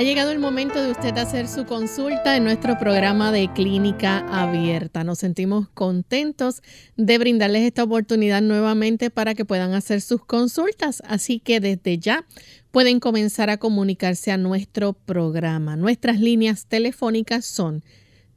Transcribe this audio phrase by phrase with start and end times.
[0.00, 5.04] Ha llegado el momento de usted hacer su consulta en nuestro programa de clínica abierta.
[5.04, 6.62] Nos sentimos contentos
[6.96, 11.02] de brindarles esta oportunidad nuevamente para que puedan hacer sus consultas.
[11.06, 12.24] Así que desde ya
[12.70, 15.76] pueden comenzar a comunicarse a nuestro programa.
[15.76, 17.84] Nuestras líneas telefónicas son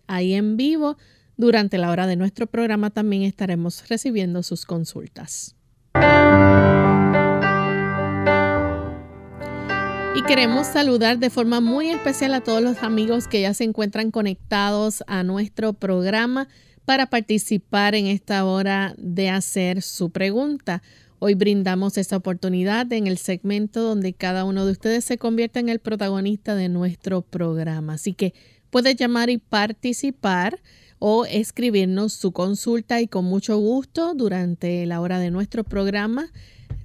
[0.07, 0.97] Ahí en vivo
[1.37, 5.55] durante la hora de nuestro programa también estaremos recibiendo sus consultas.
[10.15, 14.11] Y queremos saludar de forma muy especial a todos los amigos que ya se encuentran
[14.11, 16.47] conectados a nuestro programa
[16.85, 20.83] para participar en esta hora de hacer su pregunta.
[21.19, 25.69] Hoy brindamos esta oportunidad en el segmento donde cada uno de ustedes se convierte en
[25.69, 27.93] el protagonista de nuestro programa.
[27.93, 28.33] Así que
[28.69, 30.59] puede llamar y participar
[31.05, 36.31] o escribirnos su consulta y con mucho gusto durante la hora de nuestro programa,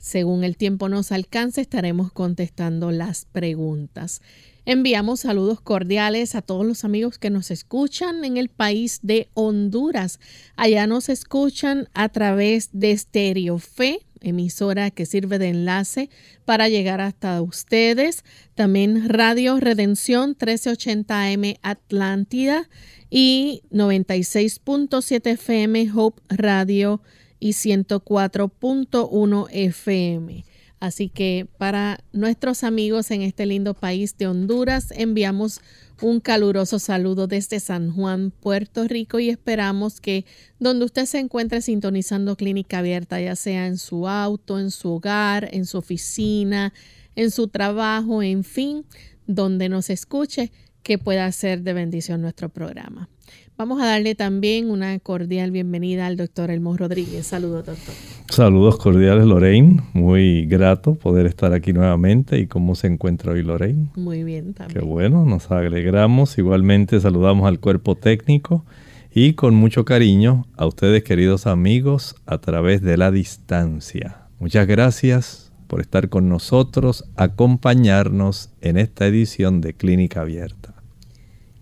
[0.01, 4.21] según el tiempo nos alcance, estaremos contestando las preguntas.
[4.65, 10.19] Enviamos saludos cordiales a todos los amigos que nos escuchan en el país de Honduras.
[10.56, 16.11] Allá nos escuchan a través de Stereo Fe, emisora que sirve de enlace
[16.45, 18.25] para llegar hasta ustedes.
[18.55, 22.69] También Radio Redención 1380 AM Atlántida
[23.11, 27.01] y 96.7 FM Hope Radio
[27.41, 30.45] y 104.1 FM.
[30.81, 35.61] Así que para nuestros amigos en este lindo país de Honduras enviamos
[36.00, 40.25] un caluroso saludo desde San Juan, Puerto Rico y esperamos que
[40.61, 45.49] donde usted se encuentre sintonizando Clínica Abierta, ya sea en su auto, en su hogar,
[45.53, 46.72] en su oficina,
[47.17, 48.84] en su trabajo, en fin,
[49.27, 50.53] donde nos escuche,
[50.84, 53.09] que pueda ser de bendición nuestro programa.
[53.56, 57.27] Vamos a darle también una cordial bienvenida al doctor Elmo Rodríguez.
[57.27, 57.94] Saludos, doctor.
[58.31, 59.83] Saludos cordiales, Lorraine.
[59.94, 62.38] Muy grato poder estar aquí nuevamente.
[62.38, 63.88] ¿Y cómo se encuentra hoy, Lorraine?
[63.97, 64.78] Muy bien, también.
[64.78, 66.38] Qué bueno, nos alegramos.
[66.38, 68.65] Igualmente saludamos al cuerpo técnico
[69.12, 74.28] y con mucho cariño a ustedes, queridos amigos, a través de la distancia.
[74.38, 80.58] Muchas gracias por estar con nosotros, acompañarnos en esta edición de Clínica Abierta.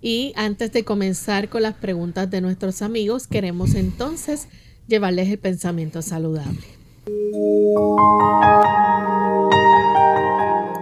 [0.01, 4.49] Y antes de comenzar con las preguntas de nuestros amigos, queremos entonces
[4.87, 6.62] llevarles el pensamiento saludable.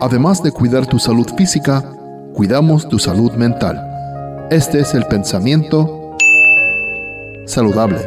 [0.00, 1.82] Además de cuidar tu salud física,
[2.34, 4.46] cuidamos tu salud mental.
[4.50, 6.16] Este es el pensamiento
[7.46, 8.00] saludable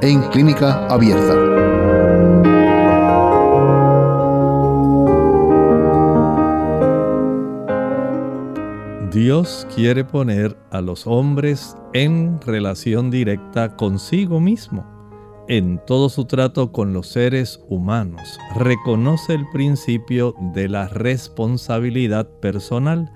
[0.00, 1.63] en clínica abierta.
[9.14, 14.84] Dios quiere poner a los hombres en relación directa consigo mismo.
[15.46, 23.12] En todo su trato con los seres humanos, reconoce el principio de la responsabilidad personal,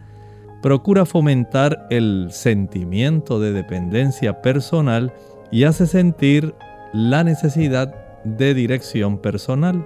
[0.62, 5.12] procura fomentar el sentimiento de dependencia personal
[5.50, 6.54] y hace sentir
[6.92, 9.84] la necesidad de dirección personal.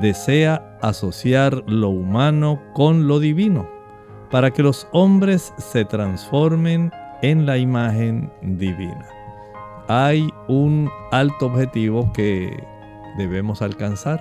[0.00, 3.75] Desea asociar lo humano con lo divino
[4.36, 6.92] para que los hombres se transformen
[7.22, 9.08] en la imagen divina.
[9.88, 12.62] Hay un alto objetivo que
[13.16, 14.20] debemos alcanzar.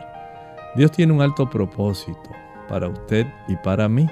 [0.78, 2.30] Dios tiene un alto propósito
[2.70, 4.08] para usted y para mí.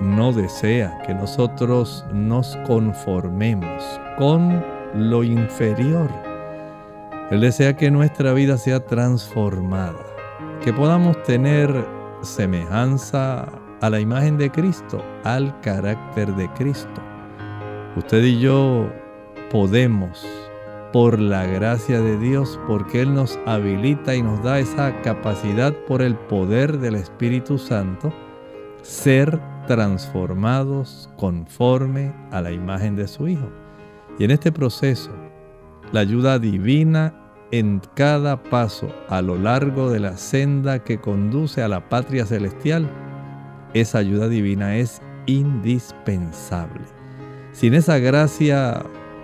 [0.00, 3.82] No desea que nosotros nos conformemos
[4.18, 4.62] con
[4.94, 6.10] lo inferior.
[7.30, 10.04] Él desea que nuestra vida sea transformada,
[10.62, 11.88] que podamos tener
[12.20, 17.02] semejanza a la imagen de Cristo, al carácter de Cristo.
[17.96, 18.88] Usted y yo
[19.50, 20.24] podemos
[20.92, 26.00] por la gracia de Dios, porque Él nos habilita y nos da esa capacidad por
[26.00, 28.12] el poder del Espíritu Santo,
[28.82, 33.50] ser transformados conforme a la imagen de su Hijo.
[34.18, 35.10] Y en este proceso,
[35.92, 37.14] la ayuda divina
[37.50, 42.88] en cada paso a lo largo de la senda que conduce a la patria celestial,
[43.74, 46.82] esa ayuda divina es indispensable.
[47.52, 48.82] Sin esa gracia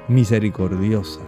[0.09, 1.21] misericordiosa,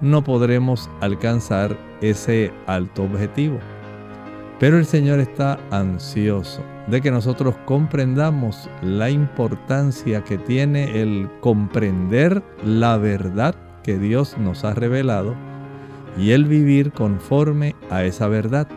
[0.00, 3.58] no podremos alcanzar ese alto objetivo.
[4.58, 12.42] Pero el Señor está ansioso de que nosotros comprendamos la importancia que tiene el comprender
[12.64, 15.34] la verdad que Dios nos ha revelado
[16.18, 18.68] y el vivir conforme a esa verdad.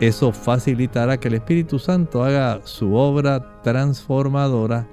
[0.00, 4.86] Eso facilitará que el Espíritu Santo haga su obra transformadora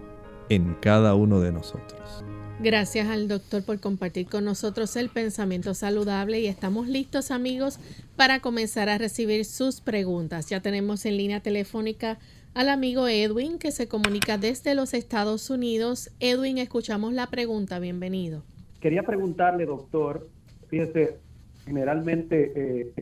[0.50, 2.24] en cada uno de nosotros.
[2.60, 7.78] Gracias al doctor por compartir con nosotros el pensamiento saludable y estamos listos amigos
[8.16, 10.50] para comenzar a recibir sus preguntas.
[10.50, 12.18] Ya tenemos en línea telefónica
[12.56, 16.10] al amigo Edwin que se comunica desde los Estados Unidos.
[16.20, 17.78] Edwin, escuchamos la pregunta.
[17.78, 18.42] Bienvenido.
[18.80, 20.28] Quería preguntarle, doctor,
[20.68, 21.18] fíjese,
[21.64, 22.94] generalmente, eh,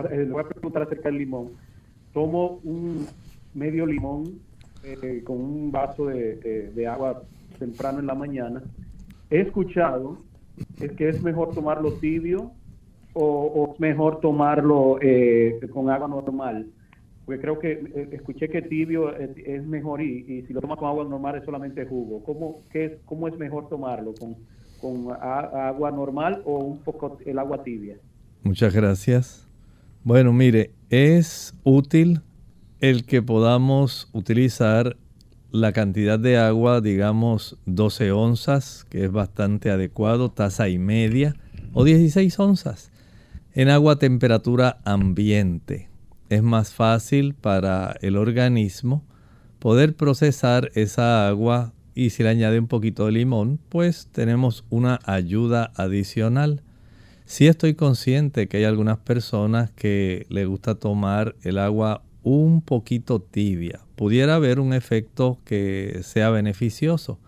[0.00, 1.52] eh, le voy a preguntar acerca del limón.
[2.12, 3.06] Tomo un
[3.54, 4.40] medio limón
[4.84, 7.22] eh, con un vaso de, de agua
[7.58, 8.62] temprano en la mañana,
[9.30, 10.18] he escuchado
[10.80, 12.52] es que es mejor tomarlo tibio
[13.18, 16.66] o, mejor tomarlo eh, con agua normal.
[17.24, 21.04] Porque creo que eh, escuché que tibio es, mejor y, si lo tomas con agua
[21.04, 22.22] normal es solamente jugo.
[22.24, 24.12] ¿Cómo, qué es, cómo es mejor tomarlo?
[24.14, 24.36] ¿Con,
[24.80, 27.96] con agua normal o un poco el agua tibia?
[28.42, 29.45] Muchas gracias.
[30.06, 32.20] Bueno, mire, es útil
[32.78, 34.96] el que podamos utilizar
[35.50, 41.34] la cantidad de agua, digamos 12 onzas, que es bastante adecuado, taza y media,
[41.72, 42.92] o 16 onzas,
[43.52, 45.88] en agua a temperatura ambiente.
[46.28, 49.02] Es más fácil para el organismo
[49.58, 55.00] poder procesar esa agua y si le añade un poquito de limón, pues tenemos una
[55.04, 56.62] ayuda adicional.
[57.26, 63.20] Si estoy consciente que hay algunas personas que le gusta tomar el agua un poquito
[63.20, 63.80] tibia.
[63.96, 67.18] Pudiera haber un efecto que sea beneficioso,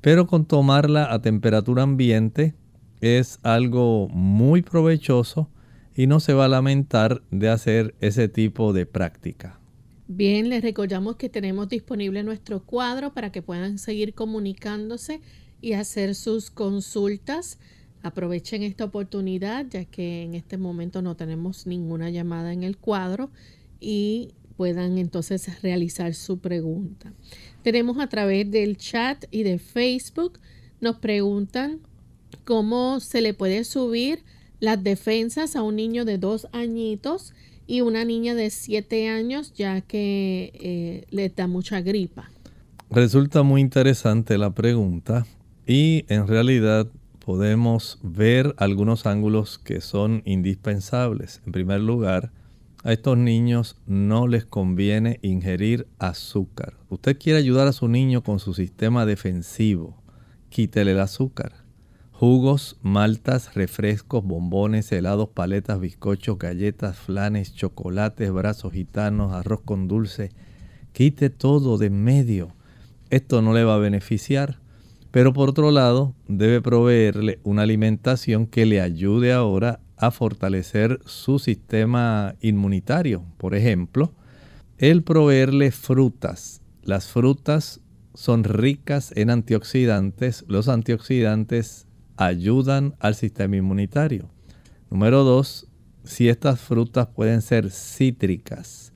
[0.00, 2.54] pero con tomarla a temperatura ambiente
[3.02, 5.50] es algo muy provechoso
[5.94, 9.60] y no se va a lamentar de hacer ese tipo de práctica.
[10.08, 15.20] Bien, les recordamos que tenemos disponible nuestro cuadro para que puedan seguir comunicándose
[15.60, 17.58] y hacer sus consultas.
[18.04, 23.30] Aprovechen esta oportunidad ya que en este momento no tenemos ninguna llamada en el cuadro
[23.80, 27.14] y puedan entonces realizar su pregunta.
[27.62, 30.38] Tenemos a través del chat y de Facebook,
[30.82, 31.80] nos preguntan
[32.44, 34.22] cómo se le puede subir
[34.60, 37.32] las defensas a un niño de dos añitos
[37.66, 42.30] y una niña de siete años ya que eh, le da mucha gripa.
[42.90, 45.26] Resulta muy interesante la pregunta
[45.66, 46.86] y en realidad
[47.24, 51.40] podemos ver algunos ángulos que son indispensables.
[51.46, 52.32] En primer lugar,
[52.82, 56.74] a estos niños no les conviene ingerir azúcar.
[56.90, 59.96] Usted quiere ayudar a su niño con su sistema defensivo.
[60.50, 61.64] Quítele el azúcar.
[62.12, 70.30] Jugos, maltas, refrescos, bombones, helados, paletas, bizcochos, galletas, flanes, chocolates, brazos gitanos, arroz con dulce.
[70.92, 72.52] Quite todo de medio.
[73.08, 74.58] Esto no le va a beneficiar.
[75.14, 81.38] Pero por otro lado, debe proveerle una alimentación que le ayude ahora a fortalecer su
[81.38, 83.24] sistema inmunitario.
[83.36, 84.12] Por ejemplo,
[84.76, 86.62] el proveerle frutas.
[86.82, 87.80] Las frutas
[88.12, 90.44] son ricas en antioxidantes.
[90.48, 94.30] Los antioxidantes ayudan al sistema inmunitario.
[94.90, 95.68] Número dos,
[96.02, 98.92] si estas frutas pueden ser cítricas,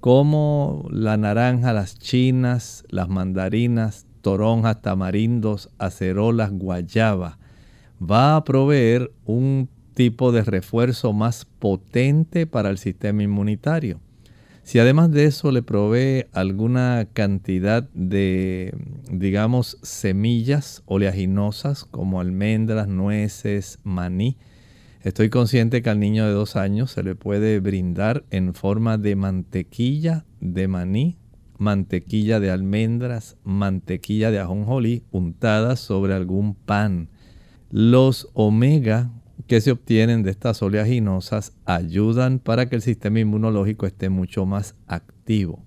[0.00, 7.38] como la naranja, las chinas, las mandarinas, toronjas, tamarindos, acerolas, guayaba,
[8.00, 14.00] va a proveer un tipo de refuerzo más potente para el sistema inmunitario.
[14.62, 18.74] Si además de eso le provee alguna cantidad de,
[19.10, 24.36] digamos, semillas oleaginosas como almendras, nueces, maní,
[25.02, 29.14] Estoy consciente que al niño de dos años se le puede brindar en forma de
[29.14, 31.16] mantequilla de maní,
[31.58, 37.08] mantequilla de almendras, mantequilla de ajonjolí untada sobre algún pan.
[37.70, 39.10] Los omega
[39.46, 44.74] que se obtienen de estas oleaginosas ayudan para que el sistema inmunológico esté mucho más
[44.86, 45.62] activo.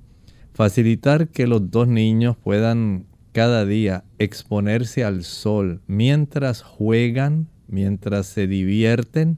[0.54, 8.48] Facilitar que los dos niños puedan cada día exponerse al sol mientras juegan, mientras se
[8.48, 9.38] divierten,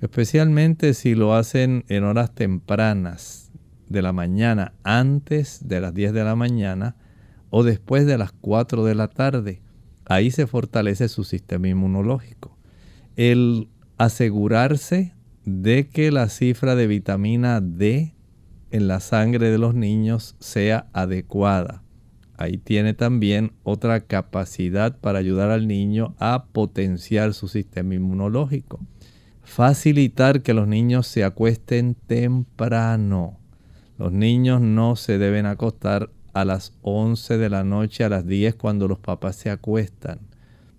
[0.00, 3.45] especialmente si lo hacen en horas tempranas
[3.88, 6.96] de la mañana, antes de las 10 de la mañana
[7.50, 9.62] o después de las 4 de la tarde.
[10.04, 12.56] Ahí se fortalece su sistema inmunológico.
[13.16, 15.14] El asegurarse
[15.44, 18.14] de que la cifra de vitamina D
[18.70, 21.82] en la sangre de los niños sea adecuada
[22.38, 28.80] ahí tiene también otra capacidad para ayudar al niño a potenciar su sistema inmunológico.
[29.42, 33.38] Facilitar que los niños se acuesten temprano.
[33.98, 38.56] Los niños no se deben acostar a las 11 de la noche, a las 10
[38.56, 40.20] cuando los papás se acuestan.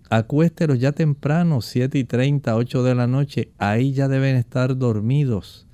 [0.08, 3.50] Acuéstelos ya temprano, 7 y 30, 8 de la noche.
[3.58, 5.66] Ahí ya deben estar dormidos.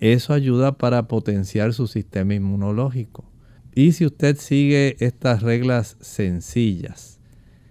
[0.00, 3.30] Eso ayuda para potenciar su sistema inmunológico.
[3.74, 7.17] Y si usted sigue estas reglas sencillas,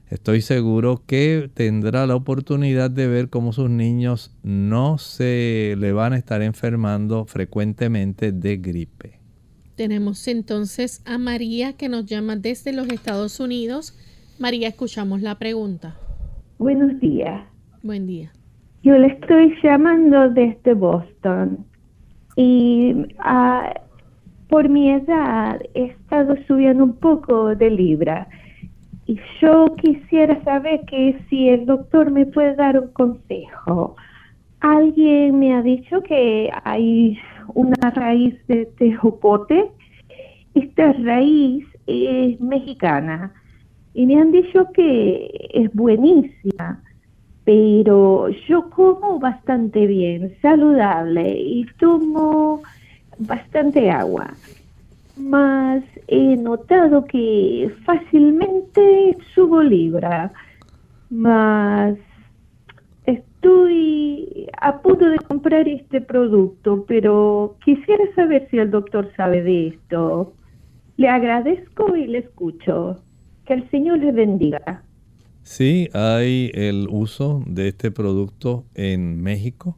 [0.09, 6.13] estoy seguro que tendrá la oportunidad de ver cómo sus niños no se le van
[6.13, 9.19] a estar enfermando frecuentemente de gripe.
[9.75, 13.97] Tenemos entonces a María que nos llama desde los Estados Unidos.
[14.39, 15.97] María, escuchamos la pregunta.
[16.57, 17.43] Buenos días.
[17.83, 18.31] Buen día.
[18.83, 21.65] Yo le estoy llamando desde Boston
[22.35, 23.79] y uh,
[24.47, 28.27] por mi edad he estado subiendo un poco de libra
[29.07, 33.95] y yo quisiera saber que si el doctor me puede dar un consejo.
[34.59, 37.17] Alguien me ha dicho que hay
[37.53, 39.71] una raíz de tejocote.
[40.55, 43.33] Esta raíz es mexicana
[43.93, 46.83] y me han dicho que es buenísima,
[47.45, 52.61] pero yo como bastante bien, saludable y tomo
[53.19, 54.33] bastante agua,
[55.19, 60.31] mas he notado que fácilmente subo libra,
[61.09, 61.97] mas
[63.05, 69.67] estoy a punto de comprar este producto, pero quisiera saber si el doctor sabe de
[69.67, 70.33] esto.
[70.97, 73.01] Le agradezco y le escucho.
[73.45, 74.83] Que el Señor le bendiga.
[75.43, 79.77] Sí, hay el uso de este producto en México,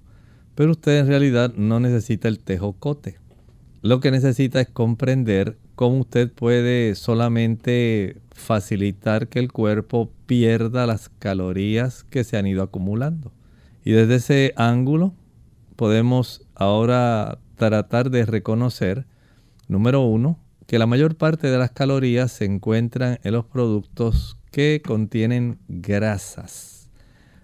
[0.56, 3.18] pero usted en realidad no necesita el tejocote.
[3.82, 11.08] Lo que necesita es comprender cómo usted puede solamente facilitar que el cuerpo pierda las
[11.08, 13.32] calorías que se han ido acumulando.
[13.86, 15.14] Y desde ese ángulo
[15.78, 19.06] podemos ahora tratar de reconocer,
[19.70, 24.82] número uno, que la mayor parte de las calorías se encuentran en los productos que
[24.86, 26.90] contienen grasas,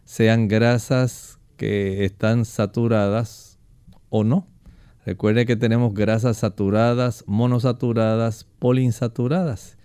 [0.03, 3.57] sean grasas que están saturadas
[4.09, 4.47] o no.
[5.05, 9.77] Recuerde que tenemos grasas saturadas, monosaturadas, poliinsaturadas.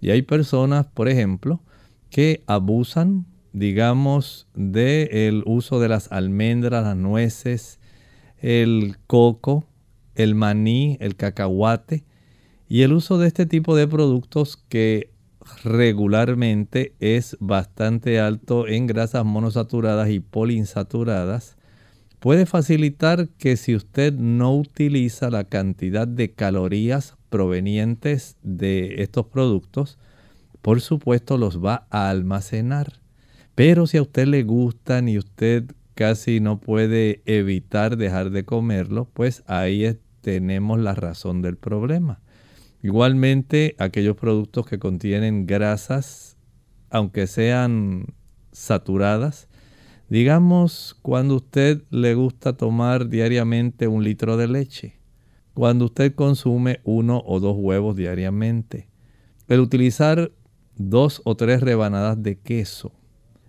[0.00, 1.60] Y hay personas, por ejemplo,
[2.08, 7.80] que abusan, digamos, del uso de las almendras, las nueces,
[8.38, 9.64] el coco,
[10.14, 12.04] el maní, el cacahuate
[12.68, 15.10] y el uso de este tipo de productos que
[15.64, 21.56] regularmente es bastante alto en grasas monosaturadas y poliinsaturadas
[22.20, 29.98] puede facilitar que si usted no utiliza la cantidad de calorías provenientes de estos productos,
[30.62, 33.00] por supuesto los va a almacenar.
[33.54, 39.08] Pero si a usted le gustan y usted casi no puede evitar dejar de comerlo,
[39.12, 42.20] pues ahí tenemos la razón del problema.
[42.82, 46.36] Igualmente, aquellos productos que contienen grasas,
[46.90, 48.14] aunque sean
[48.52, 49.48] saturadas,
[50.10, 54.98] Digamos cuando usted le gusta tomar diariamente un litro de leche,
[55.54, 58.88] cuando usted consume uno o dos huevos diariamente,
[59.46, 60.32] el utilizar
[60.74, 62.90] dos o tres rebanadas de queso,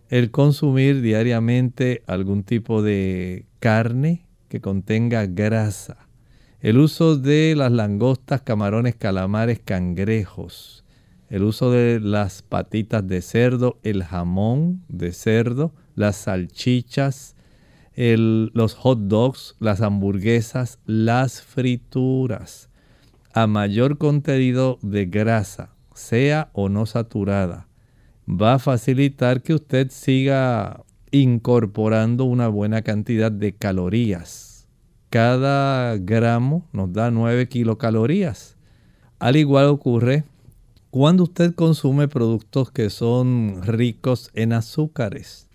[0.10, 6.10] el consumir diariamente algún tipo de carne que contenga grasa,
[6.60, 10.86] el uso de las langostas, camarones, calamares, cangrejos,
[11.28, 17.36] el uso de las patitas de cerdo, el jamón de cerdo, las salchichas,
[17.96, 22.70] los hot dogs, las hamburguesas, las frituras.
[23.34, 27.68] A mayor contenido de grasa, sea o no saturada,
[28.28, 34.68] va a facilitar que usted siga incorporando una buena cantidad de calorías.
[35.10, 38.56] Cada gramo nos da 9 kilocalorías.
[39.20, 40.24] Al igual ocurre
[40.90, 45.48] cuando usted consume productos que son ricos en azúcares.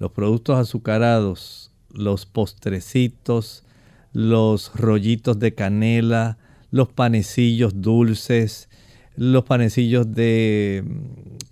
[0.00, 3.64] Los productos azucarados, los postrecitos,
[4.12, 6.38] los rollitos de canela,
[6.72, 8.68] los panecillos dulces,
[9.14, 10.84] los panecillos de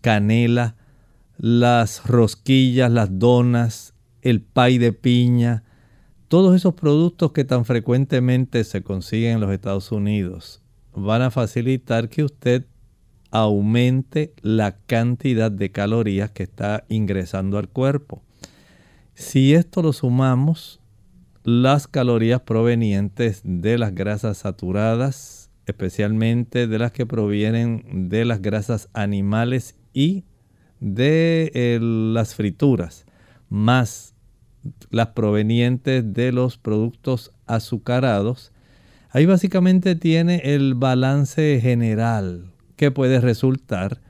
[0.00, 0.75] canela,
[1.37, 5.62] las rosquillas, las donas, el pay de piña,
[6.28, 10.62] todos esos productos que tan frecuentemente se consiguen en los Estados Unidos
[10.95, 12.64] van a facilitar que usted
[13.31, 18.23] aumente la cantidad de calorías que está ingresando al cuerpo.
[19.18, 20.78] Si esto lo sumamos,
[21.42, 28.88] las calorías provenientes de las grasas saturadas, especialmente de las que provienen de las grasas
[28.92, 30.22] animales y
[30.78, 33.06] de las frituras,
[33.48, 34.14] más
[34.90, 38.52] las provenientes de los productos azucarados,
[39.10, 44.00] ahí básicamente tiene el balance general que puede resultar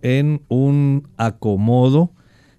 [0.00, 2.12] en un acomodo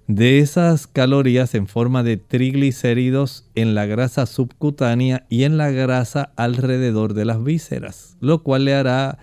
[0.08, 6.32] de esas calorías en forma de triglicéridos en la grasa subcutánea y en la grasa
[6.36, 9.18] alrededor de las vísceras, lo cual le hará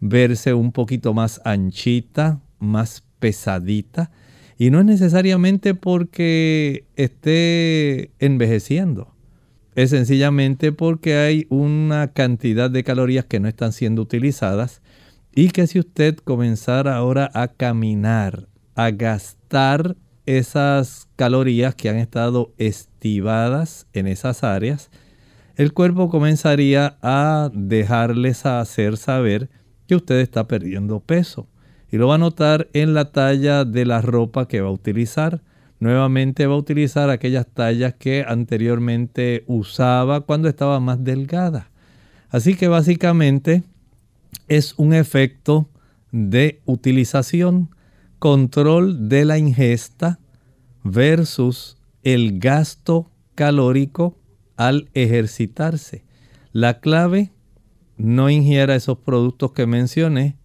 [0.00, 4.10] verse un poquito más anchita, más pesadita,
[4.58, 9.14] y no es necesariamente porque esté envejeciendo,
[9.74, 14.82] es sencillamente porque hay una cantidad de calorías que no están siendo utilizadas
[15.34, 22.52] y que si usted comenzara ahora a caminar, a gastar esas calorías que han estado
[22.58, 24.90] estivadas en esas áreas,
[25.56, 29.50] el cuerpo comenzaría a dejarles hacer saber
[29.86, 31.48] que usted está perdiendo peso.
[31.90, 35.42] Y lo va a notar en la talla de la ropa que va a utilizar.
[35.78, 41.68] Nuevamente va a utilizar aquellas tallas que anteriormente usaba cuando estaba más delgada.
[42.30, 43.62] Así que básicamente
[44.48, 45.68] es un efecto
[46.12, 47.68] de utilización
[48.22, 50.20] control de la ingesta
[50.84, 54.16] versus el gasto calórico
[54.56, 56.04] al ejercitarse.
[56.52, 57.32] La clave,
[57.96, 60.36] no ingiera esos productos que mencioné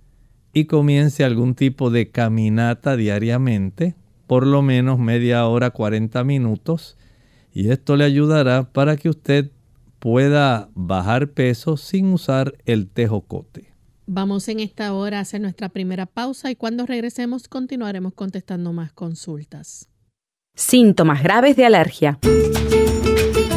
[0.53, 3.93] y comience algún tipo de caminata diariamente,
[4.25, 6.97] por lo menos media hora, 40 minutos,
[7.53, 9.51] y esto le ayudará para que usted
[9.99, 13.66] pueda bajar peso sin usar el tejocote.
[14.09, 18.93] Vamos en esta hora a hacer nuestra primera pausa y cuando regresemos continuaremos contestando más
[18.93, 19.89] consultas.
[20.55, 22.17] Síntomas graves de alergia.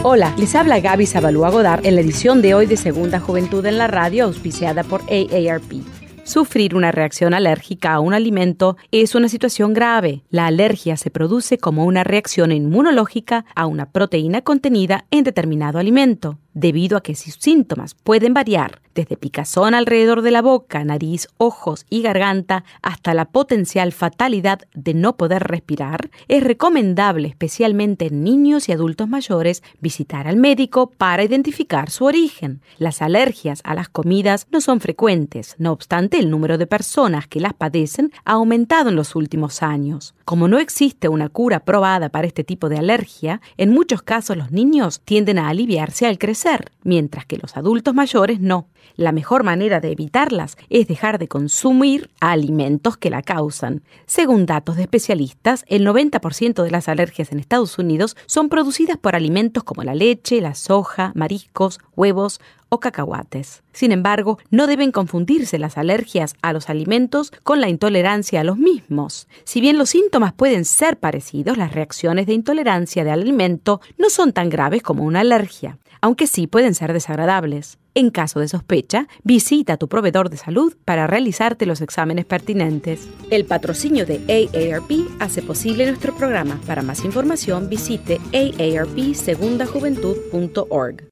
[0.03, 3.79] Hola, les habla Gaby Zabalúa Godard en la edición de hoy de Segunda Juventud en
[3.79, 5.85] la Radio, auspiciada por AARP.
[6.25, 10.25] Sufrir una reacción alérgica a un alimento es una situación grave.
[10.31, 16.41] La alergia se produce como una reacción inmunológica a una proteína contenida en determinado alimento
[16.55, 21.87] debido a que sus síntomas pueden variar desde picazón alrededor de la boca, nariz, ojos
[21.89, 28.69] y garganta hasta la potencial fatalidad de no poder respirar, es recomendable, especialmente en niños
[28.69, 32.63] y adultos mayores, visitar al médico para identificar su origen.
[32.79, 37.41] Las alergias a las comidas no son frecuentes, no obstante el número de personas que
[37.41, 40.15] las padecen ha aumentado en los últimos años.
[40.25, 44.51] Como no existe una cura probada para este tipo de alergia, en muchos casos los
[44.51, 46.40] niños tienden a aliviarse al crecer
[46.83, 48.67] mientras que los adultos mayores no.
[48.97, 53.83] La mejor manera de evitarlas es dejar de consumir alimentos que la causan.
[54.07, 59.15] Según datos de especialistas, el 90% de las alergias en Estados Unidos son producidas por
[59.15, 63.63] alimentos como la leche, la soja, mariscos, huevos o cacahuates.
[63.73, 68.59] Sin embargo, no deben confundirse las alergias a los alimentos con la intolerancia a los
[68.59, 69.29] mismos.
[69.45, 74.33] Si bien los síntomas pueden ser parecidos, las reacciones de intolerancia del alimento no son
[74.33, 77.79] tan graves como una alergia aunque sí pueden ser desagradables.
[77.95, 83.09] En caso de sospecha, visita a tu proveedor de salud para realizarte los exámenes pertinentes.
[83.31, 86.61] El patrocinio de AARP hace posible nuestro programa.
[86.67, 91.09] Para más información, visite aarpsegundajuventud.org.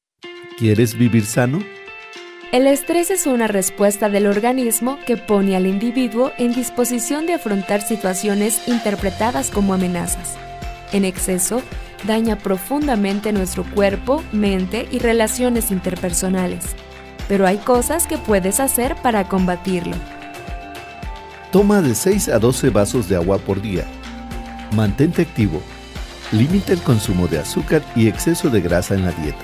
[0.57, 1.59] ¿Quieres vivir sano?
[2.51, 7.83] El estrés es una respuesta del organismo que pone al individuo en disposición de afrontar
[7.83, 10.35] situaciones interpretadas como amenazas.
[10.91, 11.61] En exceso,
[12.05, 16.65] daña profundamente nuestro cuerpo, mente y relaciones interpersonales.
[17.27, 19.95] Pero hay cosas que puedes hacer para combatirlo.
[21.51, 23.85] Toma de 6 a 12 vasos de agua por día.
[24.75, 25.61] Mantente activo.
[26.31, 29.39] Limita el consumo de azúcar y exceso de grasa en la dieta.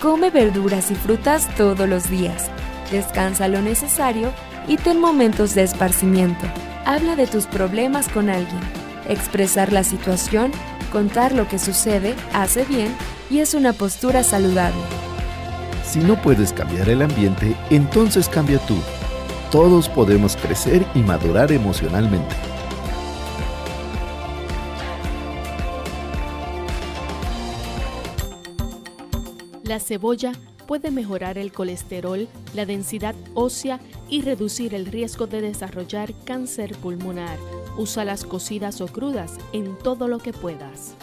[0.00, 2.50] Come verduras y frutas todos los días.
[2.90, 4.32] Descansa lo necesario
[4.68, 6.46] y ten momentos de esparcimiento.
[6.84, 8.60] Habla de tus problemas con alguien.
[9.08, 10.52] Expresar la situación
[10.92, 12.94] Contar lo que sucede hace bien
[13.30, 14.80] y es una postura saludable.
[15.84, 18.76] Si no puedes cambiar el ambiente, entonces cambia tú.
[19.50, 22.34] Todos podemos crecer y madurar emocionalmente.
[29.64, 30.32] La cebolla
[30.66, 37.38] puede mejorar el colesterol, la densidad ósea y reducir el riesgo de desarrollar cáncer pulmonar.
[37.76, 40.94] Úsalas cocidas o crudas en todo lo que puedas.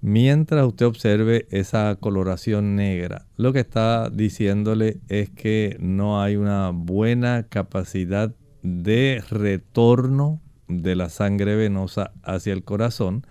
[0.02, 6.70] Mientras usted observe esa coloración negra, lo que está diciéndole es que no hay una
[6.70, 13.26] buena capacidad de retorno de la sangre venosa hacia el corazón.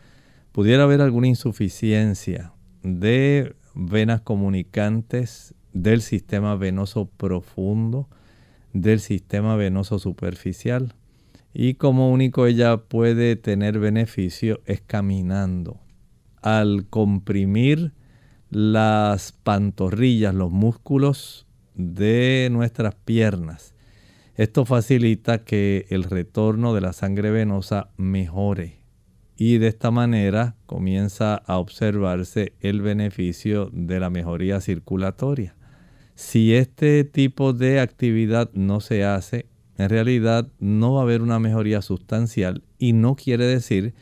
[0.52, 2.54] Pudiera haber alguna insuficiencia
[2.84, 8.10] de venas comunicantes del sistema venoso profundo,
[8.74, 10.94] del sistema venoso superficial.
[11.52, 15.80] Y como único ella puede tener beneficio es caminando
[16.42, 17.94] al comprimir
[18.50, 23.76] las pantorrillas, los músculos de nuestras piernas.
[24.36, 28.80] Esto facilita que el retorno de la sangre venosa mejore
[29.36, 35.56] y de esta manera comienza a observarse el beneficio de la mejoría circulatoria.
[36.16, 39.46] Si este tipo de actividad no se hace,
[39.78, 43.94] en realidad no va a haber una mejoría sustancial y no quiere decir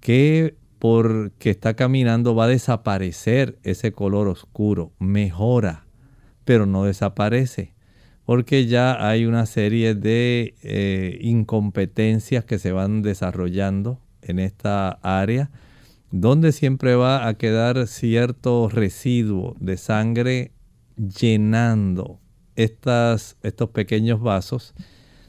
[0.00, 5.84] que porque está caminando va a desaparecer ese color oscuro, mejora,
[6.46, 7.74] pero no desaparece,
[8.24, 15.50] porque ya hay una serie de eh, incompetencias que se van desarrollando en esta área,
[16.10, 20.52] donde siempre va a quedar cierto residuo de sangre
[20.96, 22.20] llenando
[22.56, 23.36] estos
[23.74, 24.72] pequeños vasos,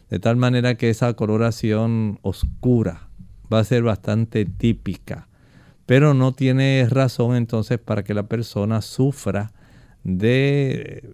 [0.10, 3.10] de tal manera que esa coloración oscura
[3.52, 5.28] va a ser bastante típica
[5.92, 9.52] pero no tiene razón entonces para que la persona sufra
[10.06, 11.14] de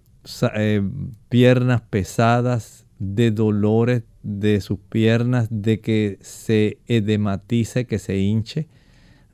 [0.54, 0.82] eh,
[1.28, 8.68] piernas pesadas, de dolores de sus piernas, de que se edematice, que se hinche.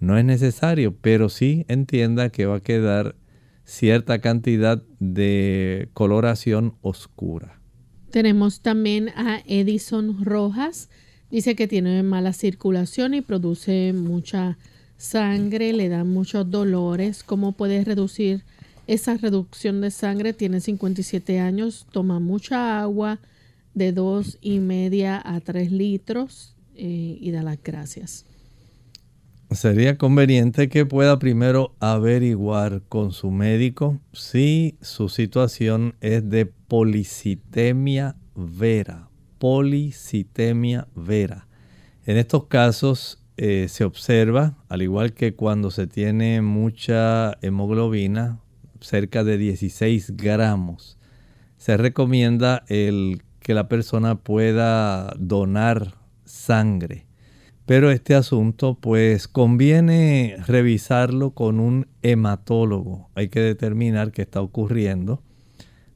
[0.01, 3.15] No es necesario, pero sí entienda que va a quedar
[3.67, 7.61] cierta cantidad de coloración oscura.
[8.11, 10.89] Tenemos también a Edison Rojas.
[11.31, 14.57] Dice que tiene mala circulación y produce mucha
[14.97, 17.23] sangre, le da muchos dolores.
[17.23, 18.45] ¿Cómo puede reducir
[18.87, 20.33] esa reducción de sangre?
[20.33, 23.19] Tiene 57 años, toma mucha agua
[23.75, 28.25] de dos y media a 3 litros eh, y da las gracias.
[29.51, 38.17] Sería conveniente que pueda primero averiguar con su médico si su situación es de policitemia
[38.35, 39.09] vera.
[39.39, 41.47] Policitemia vera.
[42.07, 48.41] En estos casos eh, se observa, al igual que cuando se tiene mucha hemoglobina,
[48.81, 50.99] cerca de 16 gramos,
[51.57, 55.95] se recomienda el que la persona pueda donar
[56.25, 57.07] sangre.
[57.67, 63.09] Pero este asunto pues conviene revisarlo con un hematólogo.
[63.15, 65.23] Hay que determinar qué está ocurriendo.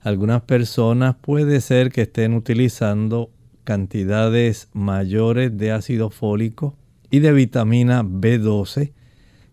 [0.00, 3.30] Algunas personas puede ser que estén utilizando
[3.64, 6.74] cantidades mayores de ácido fólico
[7.10, 8.92] y de vitamina B12,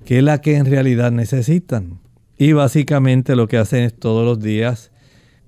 [0.06, 2.00] que es la que en realidad necesitan.
[2.38, 4.92] Y básicamente lo que hacen es todos los días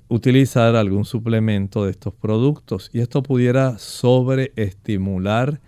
[0.07, 2.89] utilizar algún suplemento de estos productos.
[2.93, 5.59] Y esto pudiera sobreestimular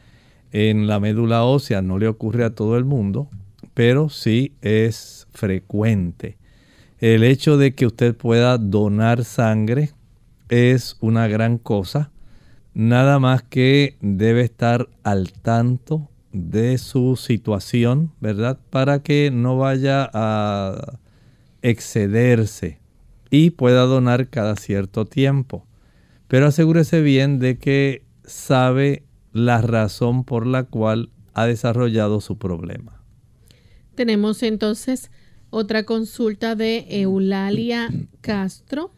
[0.52, 3.30] en la médula ósea no le ocurre a todo el mundo,
[3.74, 6.38] pero sí es frecuente.
[7.00, 9.92] El hecho de que usted pueda donar sangre
[10.50, 12.12] es una gran cosa.
[12.74, 18.60] Nada más que debe estar al tanto de su situación, ¿verdad?
[18.70, 21.00] Para que no vaya a
[21.62, 22.80] excederse
[23.30, 25.66] y pueda donar cada cierto tiempo.
[26.28, 33.02] Pero asegúrese bien de que sabe la razón por la cual ha desarrollado su problema.
[33.96, 35.12] Tenemos entonces
[35.50, 37.90] otra consulta de Eulalia
[38.22, 38.92] Castro.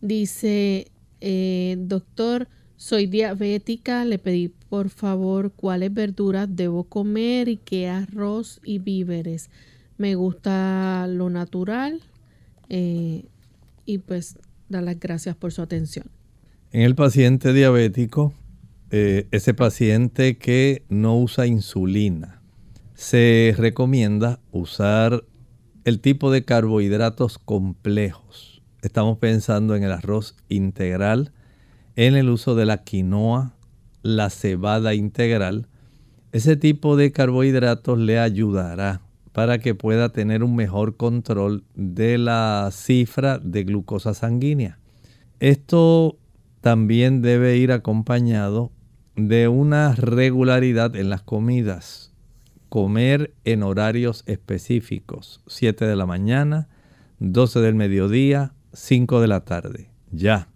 [0.00, 7.86] Dice, eh, doctor, soy diabética, le pedí por favor cuáles verduras debo comer y qué
[7.86, 9.48] arroz y víveres.
[9.98, 12.00] Me gusta lo natural
[12.68, 13.24] eh,
[13.86, 14.36] y pues
[14.68, 16.06] da las gracias por su atención.
[16.72, 18.32] En el paciente diabético,
[18.90, 22.42] eh, ese paciente que no usa insulina,
[22.94, 25.22] se recomienda usar
[25.84, 28.60] el tipo de carbohidratos complejos.
[28.82, 31.30] Estamos pensando en el arroz integral,
[31.94, 33.54] en el uso de la quinoa,
[34.04, 35.66] la cebada integral.
[36.30, 39.00] Ese tipo de carbohidratos le ayudará
[39.32, 44.78] para que pueda tener un mejor control de la cifra de glucosa sanguínea.
[45.40, 46.18] Esto
[46.60, 48.70] también debe ir acompañado
[49.16, 52.14] de una regularidad en las comidas
[52.74, 55.40] comer en horarios específicos.
[55.46, 56.66] 7 de la mañana,
[57.20, 59.90] 12 del mediodía, 5 de la tarde.
[60.10, 60.48] Ya.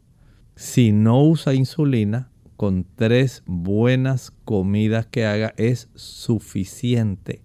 [0.56, 7.40] Si no usa insulina, con tres buenas comidas que haga es suficiente.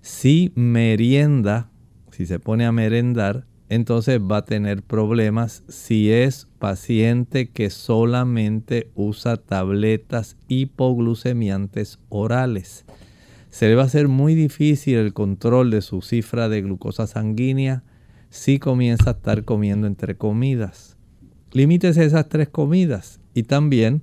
[0.00, 1.70] Si merienda,
[2.10, 8.90] si se pone a merendar, entonces va a tener problemas si es paciente que solamente
[8.94, 12.86] usa tabletas hipoglucemiantes orales
[13.54, 17.84] se le va a hacer muy difícil el control de su cifra de glucosa sanguínea
[18.28, 20.96] si comienza a estar comiendo entre comidas.
[21.52, 24.02] Limítese esas tres comidas y también,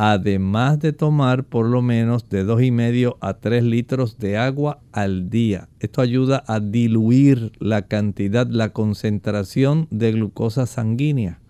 [0.00, 5.68] además de tomar por lo menos de 2,5 a 3 litros de agua al día.
[5.80, 11.40] Esto ayuda a diluir la cantidad, la concentración de glucosa sanguínea.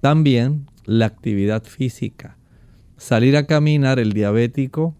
[0.00, 2.36] También la actividad física.
[2.98, 4.94] Salir a caminar el diabético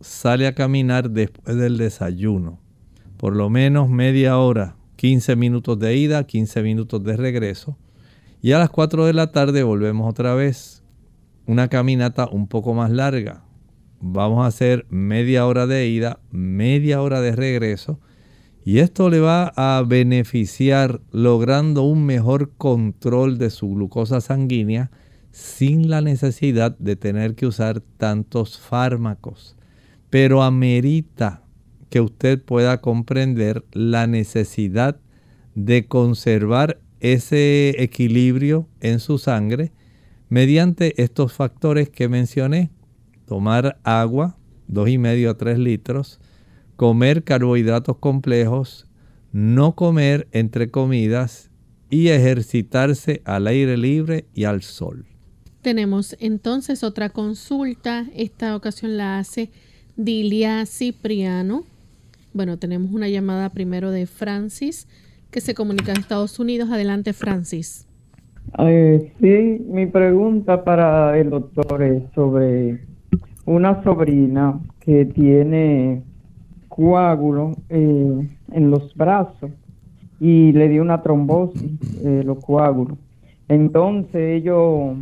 [0.00, 2.60] sale a caminar después del desayuno.
[3.16, 7.76] Por lo menos media hora, 15 minutos de ida, 15 minutos de regreso.
[8.40, 10.84] Y a las 4 de la tarde volvemos otra vez.
[11.48, 13.42] Una caminata un poco más larga.
[14.00, 17.98] Vamos a hacer media hora de ida, media hora de regreso.
[18.64, 24.92] Y esto le va a beneficiar logrando un mejor control de su glucosa sanguínea
[25.32, 29.58] sin la necesidad de tener que usar tantos fármacos
[30.10, 31.42] pero amerita
[31.90, 35.00] que usted pueda comprender la necesidad
[35.54, 39.72] de conservar ese equilibrio en su sangre
[40.28, 42.70] mediante estos factores que mencioné.
[43.26, 44.36] Tomar agua,
[44.70, 46.20] 2,5 a 3 litros,
[46.76, 48.86] comer carbohidratos complejos,
[49.32, 51.50] no comer entre comidas
[51.90, 55.06] y ejercitarse al aire libre y al sol.
[55.62, 58.06] Tenemos entonces otra consulta.
[58.14, 59.50] Esta ocasión la hace
[59.96, 61.64] Dilia Cipriano.
[62.32, 64.86] Bueno, tenemos una llamada primero de Francis
[65.30, 66.70] que se comunica en Estados Unidos.
[66.70, 67.87] Adelante, Francis.
[69.20, 72.80] Sí, mi pregunta para el doctor es sobre
[73.44, 76.02] una sobrina que tiene
[76.68, 79.50] coágulo eh, en los brazos
[80.20, 82.98] y le dio una trombosis, eh, los coágulos.
[83.48, 84.96] Entonces ellos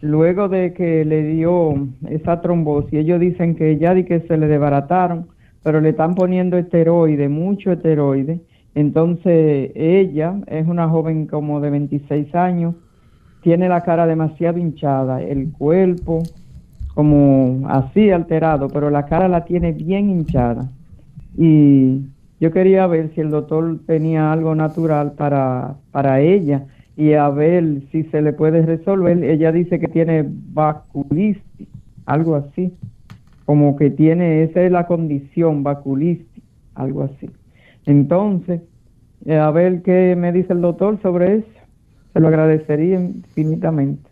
[0.00, 1.74] luego de que le dio
[2.08, 5.28] esa trombosis, ellos dicen que ya di que se le desbarataron,
[5.62, 8.40] pero le están poniendo esteroide, mucho esteroide.
[8.74, 12.74] Entonces ella es una joven como de 26 años,
[13.42, 16.22] tiene la cara demasiado hinchada, el cuerpo
[16.94, 20.70] como así alterado, pero la cara la tiene bien hinchada.
[21.36, 22.02] Y
[22.40, 27.82] yo quería ver si el doctor tenía algo natural para, para ella y a ver
[27.90, 29.22] si se le puede resolver.
[29.24, 31.42] Ella dice que tiene vasculitis,
[32.06, 32.74] algo así,
[33.46, 36.26] como que tiene, esa es la condición, vasculitis,
[36.74, 37.30] algo así.
[37.86, 38.62] Entonces,
[39.26, 41.48] eh, a ver qué me dice el doctor sobre eso.
[42.12, 44.10] Se lo agradecería infinitamente.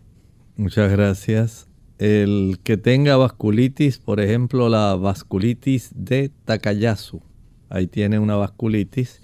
[0.57, 1.67] Muchas gracias.
[1.99, 7.21] El que tenga vasculitis, por ejemplo, la vasculitis de Takayasu,
[7.69, 9.21] ahí tiene una vasculitis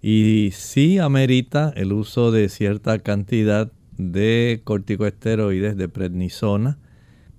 [0.00, 6.78] y sí amerita el uso de cierta cantidad de corticoesteroides de prednisona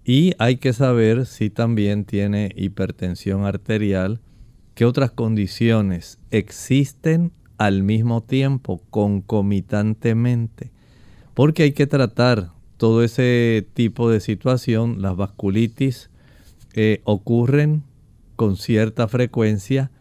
[0.05, 4.19] Y hay que saber si también tiene hipertensión arterial,
[4.75, 10.71] qué otras condiciones existen al mismo tiempo, concomitantemente.
[11.33, 15.01] Porque hay que tratar todo ese tipo de situación.
[15.01, 16.09] Las vasculitis
[16.73, 17.83] eh, ocurren
[18.35, 19.91] con cierta frecuencia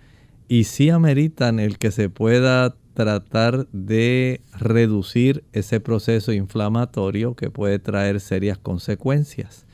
[0.49, 7.79] y sí ameritan el que se pueda tratar de reducir ese proceso inflamatorio que puede
[7.79, 9.67] traer serias consecuencias.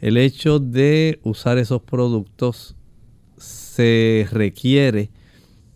[0.00, 2.76] El hecho de usar esos productos
[3.44, 5.10] se requiere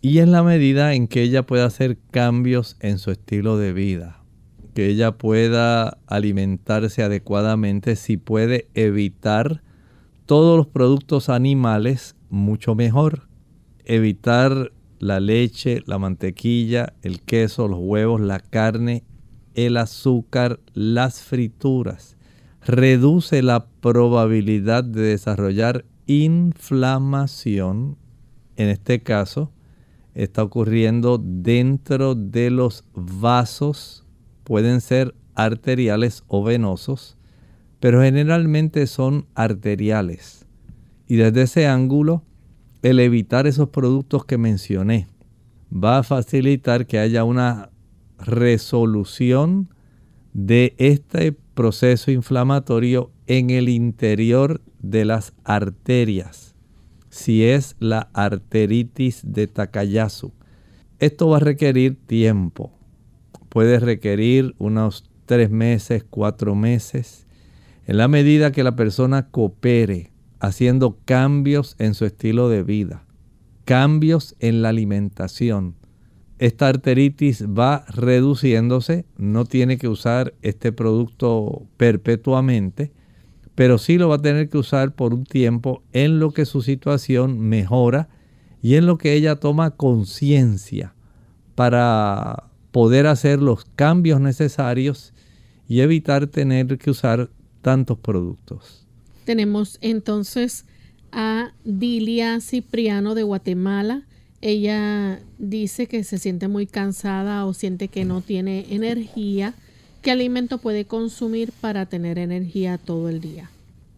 [0.01, 4.23] y en la medida en que ella pueda hacer cambios en su estilo de vida,
[4.73, 9.61] que ella pueda alimentarse adecuadamente, si puede evitar
[10.25, 13.27] todos los productos animales, mucho mejor.
[13.83, 19.03] Evitar la leche, la mantequilla, el queso, los huevos, la carne,
[19.55, 22.15] el azúcar, las frituras.
[22.65, 27.97] Reduce la probabilidad de desarrollar inflamación.
[28.55, 29.51] En este caso,
[30.15, 34.07] está ocurriendo dentro de los vasos.
[34.43, 37.15] Pueden ser arteriales o venosos,
[37.79, 40.47] pero generalmente son arteriales.
[41.07, 42.23] Y desde ese ángulo,
[42.81, 45.07] el evitar esos productos que mencioné
[45.71, 47.69] va a facilitar que haya una
[48.17, 49.71] resolución
[50.33, 56.55] de este proceso inflamatorio en el interior de las arterias,
[57.09, 60.33] si es la arteritis de Takayasu.
[60.97, 62.71] Esto va a requerir tiempo.
[63.49, 67.27] Puede requerir unos tres meses, cuatro meses.
[67.85, 73.05] En la medida que la persona coopere haciendo cambios en su estilo de vida,
[73.63, 75.75] cambios en la alimentación,
[76.39, 82.91] esta arteritis va reduciéndose, no tiene que usar este producto perpetuamente,
[83.59, 86.61] pero sí lo va a tener que usar por un tiempo en lo que su
[86.61, 88.07] situación mejora
[88.61, 90.93] y en lo que ella toma conciencia
[91.55, 95.11] para poder hacer los cambios necesarios
[95.67, 97.29] y evitar tener que usar
[97.61, 98.85] tantos productos.
[99.25, 100.63] Tenemos entonces
[101.11, 104.03] a Dilia Cipriano de Guatemala.
[104.39, 109.53] Ella dice que se siente muy cansada o siente que no tiene energía.
[110.01, 113.49] ¿Qué alimento puede consumir para tener energía todo el día?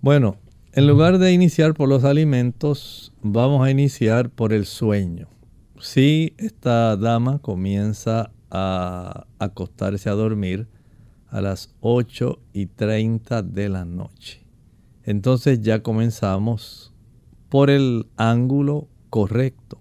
[0.02, 0.38] Bueno,
[0.74, 5.28] en lugar de iniciar por los alimentos, vamos a iniciar por el sueño.
[5.80, 10.68] Si esta dama comienza a acostarse a dormir
[11.30, 14.42] a las 8 y 30 de la noche
[15.04, 16.94] entonces ya comenzamos
[17.50, 19.80] por el ángulo correcto.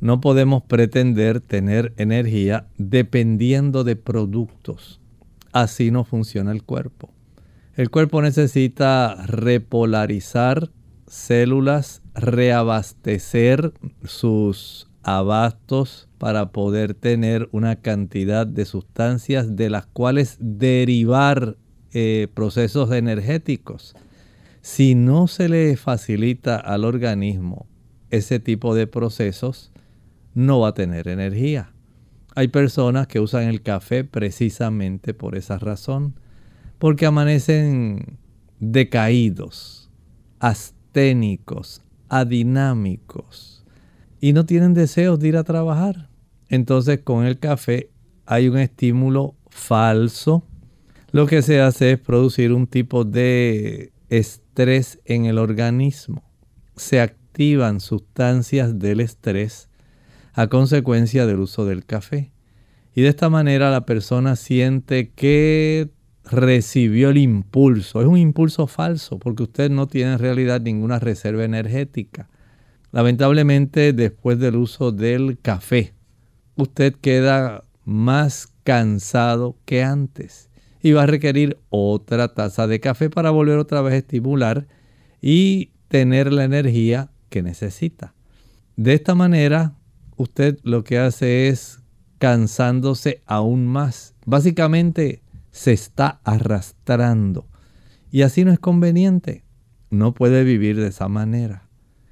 [0.00, 5.00] No podemos pretender tener energía dependiendo de productos.
[5.56, 7.14] Así no funciona el cuerpo.
[7.76, 10.70] El cuerpo necesita repolarizar
[11.06, 13.72] células, reabastecer
[14.04, 21.56] sus abastos para poder tener una cantidad de sustancias de las cuales derivar
[21.94, 23.94] eh, procesos energéticos.
[24.60, 27.66] Si no se le facilita al organismo
[28.10, 29.72] ese tipo de procesos,
[30.34, 31.72] no va a tener energía.
[32.36, 36.20] Hay personas que usan el café precisamente por esa razón,
[36.78, 38.18] porque amanecen
[38.60, 39.90] decaídos,
[40.38, 43.64] asténicos, adinámicos
[44.20, 46.10] y no tienen deseos de ir a trabajar.
[46.50, 47.88] Entonces con el café
[48.26, 50.44] hay un estímulo falso.
[51.12, 56.22] Lo que se hace es producir un tipo de estrés en el organismo.
[56.76, 59.70] Se activan sustancias del estrés
[60.36, 62.30] a consecuencia del uso del café.
[62.94, 65.88] Y de esta manera la persona siente que
[66.30, 68.02] recibió el impulso.
[68.02, 72.28] Es un impulso falso porque usted no tiene en realidad ninguna reserva energética.
[72.92, 75.94] Lamentablemente después del uso del café,
[76.54, 80.50] usted queda más cansado que antes
[80.82, 84.66] y va a requerir otra taza de café para volver otra vez a estimular
[85.22, 88.12] y tener la energía que necesita.
[88.76, 89.75] De esta manera,
[90.16, 91.80] usted lo que hace es
[92.18, 94.14] cansándose aún más.
[94.24, 97.46] Básicamente se está arrastrando
[98.10, 99.44] y así no es conveniente.
[99.90, 101.68] No puede vivir de esa manera.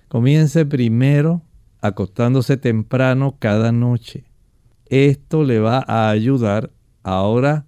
[0.08, 1.42] Comience primero
[1.80, 4.24] acostándose temprano cada noche.
[4.86, 6.70] Esto le va a ayudar
[7.02, 7.66] ahora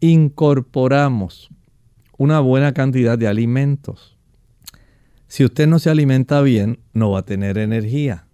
[0.00, 1.50] incorporamos
[2.18, 4.16] una buena cantidad de alimentos.
[5.28, 8.26] Si usted no se alimenta bien, no va a tener energía.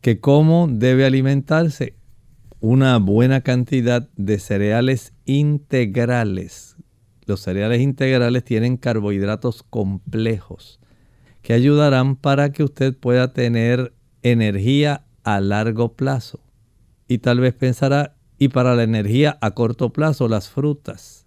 [0.00, 1.94] ¿Que ¿Cómo debe alimentarse?
[2.60, 6.76] Una buena cantidad de cereales integrales.
[7.26, 10.78] los cereales integrales tienen carbohidratos complejos
[11.42, 13.92] que ayudarán para que usted pueda tener
[14.22, 16.40] energía a largo plazo.
[17.06, 21.26] Y tal vez pensará, y para la energía a corto plazo, las frutas.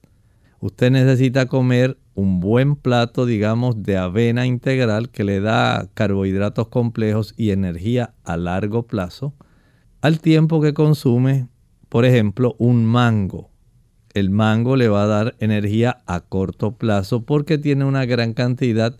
[0.59, 7.33] Usted necesita comer un buen plato, digamos, de avena integral que le da carbohidratos complejos
[7.37, 9.33] y energía a largo plazo,
[10.01, 11.47] al tiempo que consume,
[11.87, 13.49] por ejemplo, un mango.
[14.13, 18.97] El mango le va a dar energía a corto plazo porque tiene una gran cantidad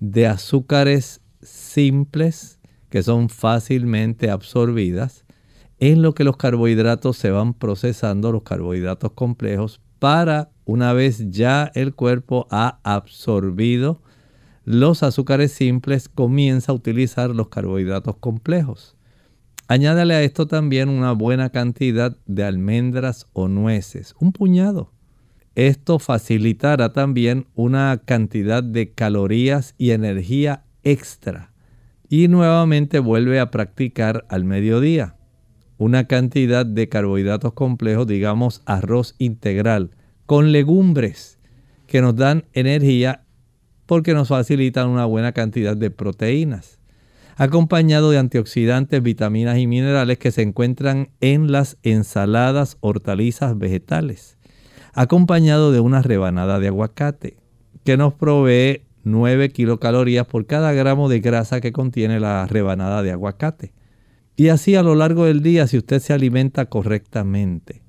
[0.00, 2.60] de azúcares simples
[2.90, 5.24] que son fácilmente absorbidas,
[5.78, 11.72] en lo que los carbohidratos se van procesando, los carbohidratos complejos, para una vez ya
[11.74, 14.02] el cuerpo ha absorbido
[14.66, 18.94] los azúcares simples, comienza a utilizar los carbohidratos complejos.
[19.66, 24.92] Añádale a esto también una buena cantidad de almendras o nueces, un puñado.
[25.54, 31.50] Esto facilitará también una cantidad de calorías y energía extra.
[32.10, 35.16] Y nuevamente vuelve a practicar al mediodía
[35.78, 39.92] una cantidad de carbohidratos complejos, digamos arroz integral,
[40.28, 41.40] con legumbres
[41.88, 43.24] que nos dan energía
[43.86, 46.78] porque nos facilitan una buena cantidad de proteínas,
[47.34, 54.38] acompañado de antioxidantes, vitaminas y minerales que se encuentran en las ensaladas, hortalizas, vegetales
[54.98, 57.36] acompañado de una rebanada de aguacate,
[57.84, 63.12] que nos provee 9 kilocalorías por cada gramo de grasa que contiene la rebanada de
[63.12, 63.72] aguacate.
[64.34, 67.82] Y así a lo largo del día, si usted se alimenta correctamente,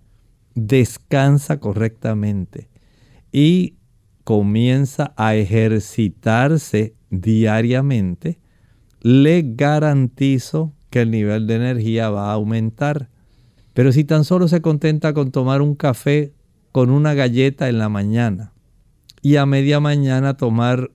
[0.67, 2.69] descansa correctamente
[3.31, 3.75] y
[4.23, 8.39] comienza a ejercitarse diariamente,
[9.01, 13.09] le garantizo que el nivel de energía va a aumentar.
[13.73, 16.33] Pero si tan solo se contenta con tomar un café
[16.71, 18.53] con una galleta en la mañana
[19.21, 20.91] y a media mañana tomar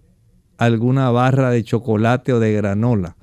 [0.56, 3.16] alguna barra de chocolate o de granola,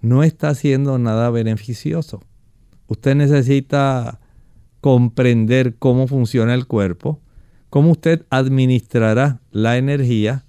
[0.00, 2.22] no está haciendo nada beneficioso.
[2.88, 4.20] Usted necesita
[4.84, 7.18] comprender cómo funciona el cuerpo,
[7.70, 10.44] cómo usted administrará la energía,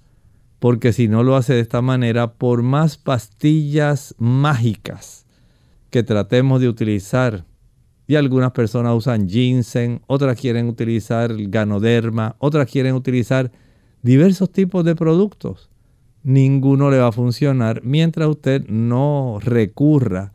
[0.58, 5.24] porque si no lo hace de esta manera, por más pastillas mágicas
[5.88, 7.46] que tratemos de utilizar
[8.06, 13.50] y algunas personas usan ginseng, otras quieren utilizar ganoderma, otras quieren utilizar
[14.02, 15.70] diversos tipos de productos.
[16.24, 20.34] Ninguno le va a funcionar mientras usted no recurra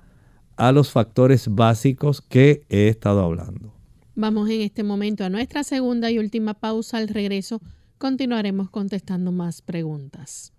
[0.57, 3.70] a los factores básicos que he estado hablando.
[4.15, 6.97] Vamos en este momento a nuestra segunda y última pausa.
[6.97, 7.61] Al regreso
[7.97, 10.51] continuaremos contestando más preguntas.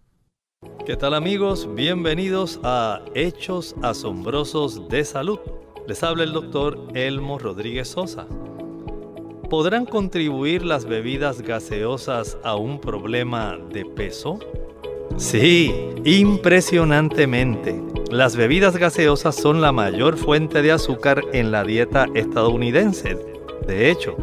[0.87, 1.69] ¿Qué tal amigos?
[1.75, 5.39] Bienvenidos a Hechos Asombrosos de Salud.
[5.87, 8.27] Les habla el doctor Elmo Rodríguez Sosa.
[9.51, 14.39] ¿Podrán contribuir las bebidas gaseosas a un problema de peso?
[15.19, 15.75] Sí,
[16.05, 17.83] impresionantemente.
[18.11, 23.32] Las bebidas gaseosas son la mayor fuente de azúcar en la dieta estadounidense.
[23.67, 24.17] De hecho,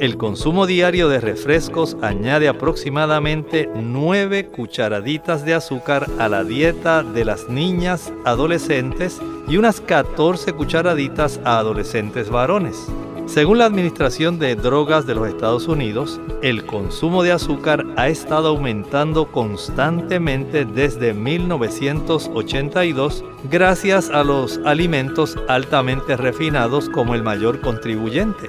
[0.00, 7.26] el consumo diario de refrescos añade aproximadamente 9 cucharaditas de azúcar a la dieta de
[7.26, 12.86] las niñas adolescentes y unas 14 cucharaditas a adolescentes varones.
[13.30, 18.48] Según la Administración de Drogas de los Estados Unidos, el consumo de azúcar ha estado
[18.48, 28.48] aumentando constantemente desde 1982 gracias a los alimentos altamente refinados como el mayor contribuyente.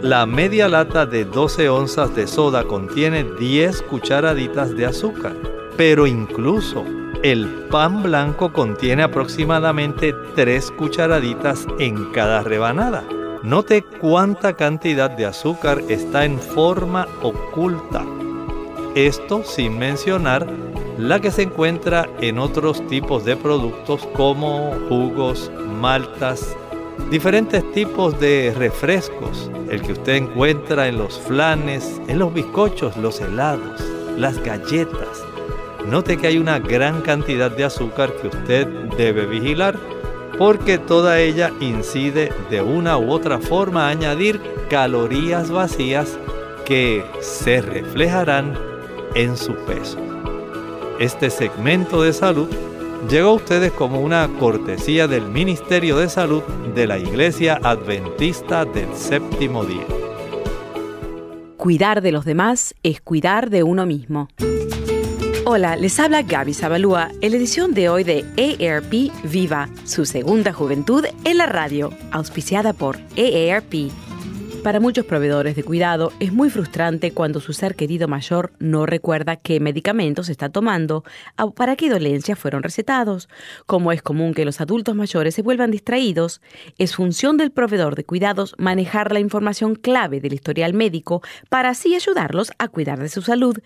[0.00, 5.34] La media lata de 12 onzas de soda contiene 10 cucharaditas de azúcar,
[5.76, 6.84] pero incluso
[7.24, 13.02] el pan blanco contiene aproximadamente 3 cucharaditas en cada rebanada.
[13.42, 18.04] Note cuánta cantidad de azúcar está en forma oculta.
[18.94, 20.46] Esto sin mencionar
[20.98, 26.54] la que se encuentra en otros tipos de productos como jugos, maltas,
[27.10, 33.22] diferentes tipos de refrescos, el que usted encuentra en los flanes, en los bizcochos, los
[33.22, 33.80] helados,
[34.18, 35.24] las galletas.
[35.86, 38.66] Note que hay una gran cantidad de azúcar que usted
[38.98, 39.78] debe vigilar
[40.38, 46.18] porque toda ella incide de una u otra forma a añadir calorías vacías
[46.64, 48.56] que se reflejarán
[49.14, 49.98] en su peso.
[50.98, 52.48] Este segmento de salud
[53.08, 56.42] llegó a ustedes como una cortesía del Ministerio de Salud
[56.74, 59.86] de la Iglesia Adventista del Séptimo Día.
[61.56, 64.28] Cuidar de los demás es cuidar de uno mismo.
[65.52, 70.52] Hola, les habla Gaby Zabalúa en la edición de hoy de AARP Viva, su segunda
[70.52, 73.90] juventud en la radio, auspiciada por AARP.
[74.62, 79.34] Para muchos proveedores de cuidado es muy frustrante cuando su ser querido mayor no recuerda
[79.34, 81.02] qué medicamentos está tomando
[81.36, 83.28] o para qué dolencias fueron recetados.
[83.66, 86.40] Como es común que los adultos mayores se vuelvan distraídos,
[86.78, 91.96] es función del proveedor de cuidados manejar la información clave del historial médico para así
[91.96, 93.58] ayudarlos a cuidar de su salud.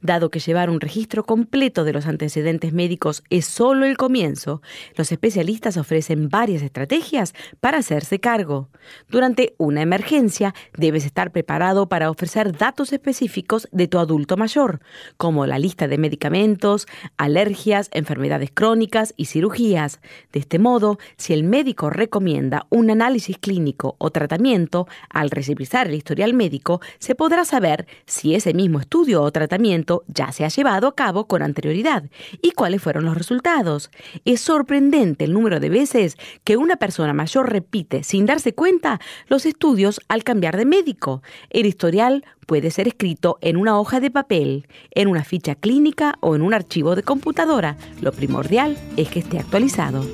[0.00, 4.62] Dado que llevar un registro completo de los antecedentes médicos es solo el comienzo,
[4.96, 8.68] los especialistas ofrecen varias estrategias para hacerse cargo.
[9.08, 14.80] Durante una emergencia, debes estar preparado para ofrecer datos específicos de tu adulto mayor,
[15.16, 20.00] como la lista de medicamentos, alergias, enfermedades crónicas y cirugías.
[20.32, 25.94] De este modo, si el médico recomienda un análisis clínico o tratamiento, al revisar el
[25.94, 29.63] historial médico, se podrá saber si ese mismo estudio o tratamiento
[30.06, 32.04] ya se ha llevado a cabo con anterioridad
[32.42, 33.90] y cuáles fueron los resultados.
[34.24, 39.46] Es sorprendente el número de veces que una persona mayor repite sin darse cuenta los
[39.46, 41.22] estudios al cambiar de médico.
[41.50, 46.36] El historial puede ser escrito en una hoja de papel, en una ficha clínica o
[46.36, 47.76] en un archivo de computadora.
[48.00, 50.04] Lo primordial es que esté actualizado.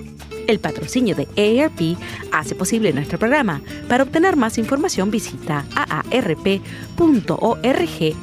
[0.51, 1.97] El patrocinio de AARP
[2.33, 3.63] hace posible nuestro programa.
[3.89, 6.59] Para obtener más información visita aarp.org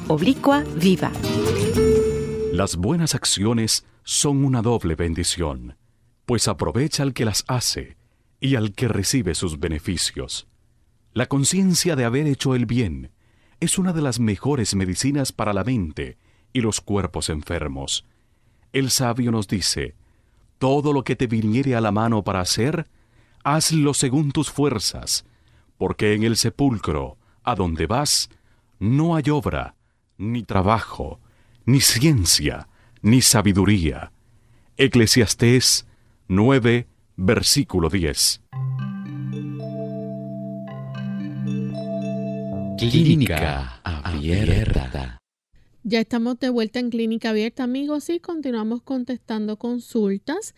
[0.08, 1.10] oblicua viva.
[2.52, 5.78] Las buenas acciones son una doble bendición,
[6.26, 7.96] pues aprovecha al que las hace
[8.40, 10.48] y al que recibe sus beneficios.
[11.14, 13.10] La conciencia de haber hecho el bien
[13.58, 16.18] es una de las mejores medicinas para la mente
[16.52, 18.04] y los cuerpos enfermos.
[18.74, 19.94] El sabio nos dice,
[20.58, 22.86] todo lo que te viniere a la mano para hacer,
[23.44, 25.24] hazlo según tus fuerzas,
[25.76, 28.28] porque en el sepulcro, a donde vas,
[28.78, 29.74] no hay obra,
[30.18, 31.20] ni trabajo,
[31.64, 32.68] ni ciencia,
[33.02, 34.12] ni sabiduría.
[34.76, 35.86] Eclesiastés
[36.28, 36.86] 9,
[37.16, 38.42] versículo 10.
[42.78, 45.17] Clínica abierta.
[45.90, 50.54] Ya estamos de vuelta en Clínica Abierta, amigos, y continuamos contestando consultas.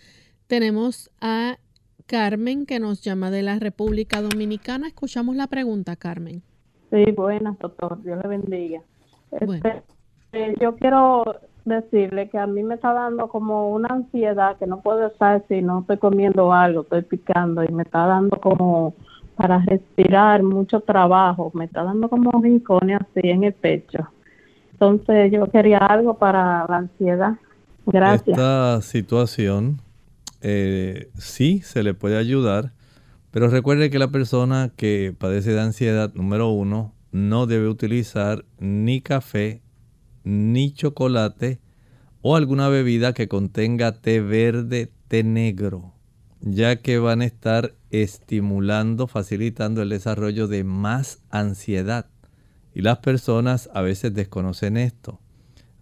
[0.48, 1.58] Tenemos a
[2.06, 4.88] Carmen que nos llama de la República Dominicana.
[4.88, 6.42] Escuchamos la pregunta, Carmen.
[6.90, 8.02] Sí, buenas, doctor.
[8.02, 8.82] Dios le bendiga.
[9.30, 9.84] Este,
[10.32, 11.22] eh, yo quiero
[11.64, 15.62] decirle que a mí me está dando como una ansiedad que no puedo estar si
[15.62, 18.94] no estoy comiendo algo, estoy picando y me está dando como
[19.36, 24.08] para respirar mucho trabajo, me está dando como rincones así en el pecho.
[24.80, 27.34] Entonces yo quería algo para la ansiedad.
[27.84, 28.28] Gracias.
[28.28, 29.82] Esta situación
[30.40, 32.72] eh, sí se le puede ayudar,
[33.30, 39.02] pero recuerde que la persona que padece de ansiedad, número uno, no debe utilizar ni
[39.02, 39.60] café,
[40.24, 41.60] ni chocolate
[42.22, 45.92] o alguna bebida que contenga té verde, té negro,
[46.40, 52.09] ya que van a estar estimulando, facilitando el desarrollo de más ansiedad.
[52.74, 55.20] Y las personas a veces desconocen esto.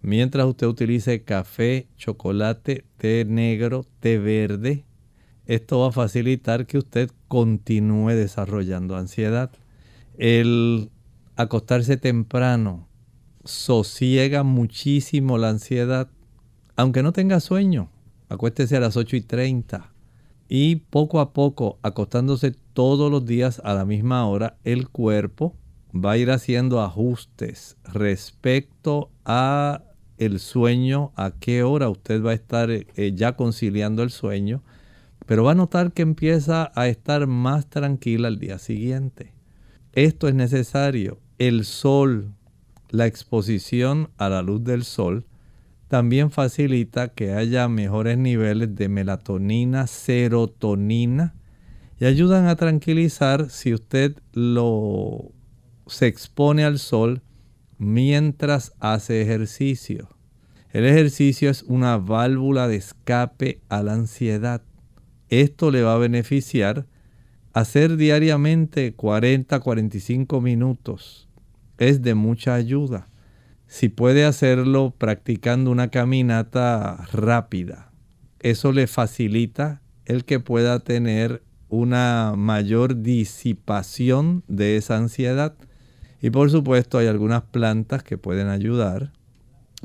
[0.01, 4.85] Mientras usted utilice café, chocolate, té negro, té verde,
[5.45, 9.51] esto va a facilitar que usted continúe desarrollando ansiedad.
[10.17, 10.91] El
[11.35, 12.87] acostarse temprano
[13.43, 16.09] sosiega muchísimo la ansiedad.
[16.75, 17.89] Aunque no tenga sueño,
[18.29, 19.91] acuéstese a las 8 y 30.
[20.47, 25.55] Y poco a poco, acostándose todos los días a la misma hora, el cuerpo
[25.93, 29.83] va a ir haciendo ajustes respecto a
[30.17, 32.85] el sueño, a qué hora usted va a estar eh,
[33.15, 34.61] ya conciliando el sueño,
[35.25, 39.33] pero va a notar que empieza a estar más tranquila el día siguiente.
[39.93, 41.19] Esto es necesario.
[41.37, 42.33] El sol,
[42.89, 45.25] la exposición a la luz del sol,
[45.87, 51.33] también facilita que haya mejores niveles de melatonina, serotonina
[51.99, 55.31] y ayudan a tranquilizar si usted lo
[55.89, 57.21] se expone al sol
[57.77, 60.09] mientras hace ejercicio.
[60.71, 64.61] El ejercicio es una válvula de escape a la ansiedad.
[65.29, 66.85] Esto le va a beneficiar
[67.53, 71.27] hacer diariamente 40-45 minutos.
[71.77, 73.09] Es de mucha ayuda.
[73.65, 77.91] Si puede hacerlo practicando una caminata rápida,
[78.39, 85.55] eso le facilita el que pueda tener una mayor disipación de esa ansiedad
[86.21, 89.11] y por supuesto hay algunas plantas que pueden ayudar.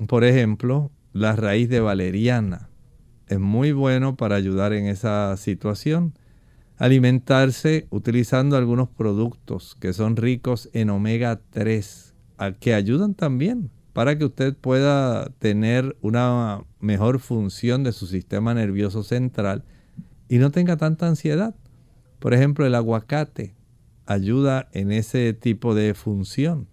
[0.08, 2.68] Por ejemplo, la raíz de valeriana
[3.28, 6.14] es muy bueno para ayudar en esa situación.
[6.76, 12.14] Alimentarse utilizando algunos productos que son ricos en omega 3,
[12.58, 19.04] que ayudan también para que usted pueda tener una mejor función de su sistema nervioso
[19.04, 19.62] central
[20.28, 21.54] y no tenga tanta ansiedad.
[22.18, 23.54] Por ejemplo, el aguacate
[24.06, 26.68] ayuda en ese tipo de función.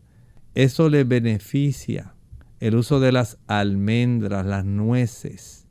[0.54, 2.16] Eso le beneficia.
[2.60, 5.68] El uso de las almendras, las nueces,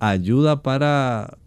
[0.00, 1.38] ayuda para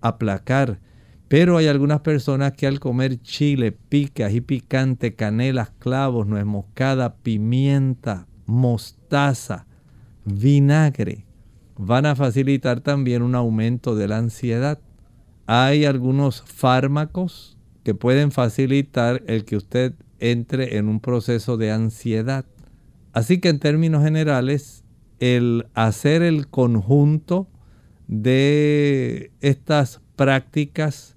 [0.00, 0.80] aplacar.
[1.28, 7.16] Pero hay algunas personas que al comer chile, pica y picante, canelas, clavos, nuez moscada,
[7.16, 9.66] pimienta, mostaza,
[10.24, 11.26] vinagre,
[11.76, 14.78] van a facilitar también un aumento de la ansiedad.
[15.46, 17.55] Hay algunos fármacos
[17.86, 22.44] que pueden facilitar el que usted entre en un proceso de ansiedad.
[23.12, 24.82] Así que en términos generales,
[25.20, 27.46] el hacer el conjunto
[28.08, 31.14] de estas prácticas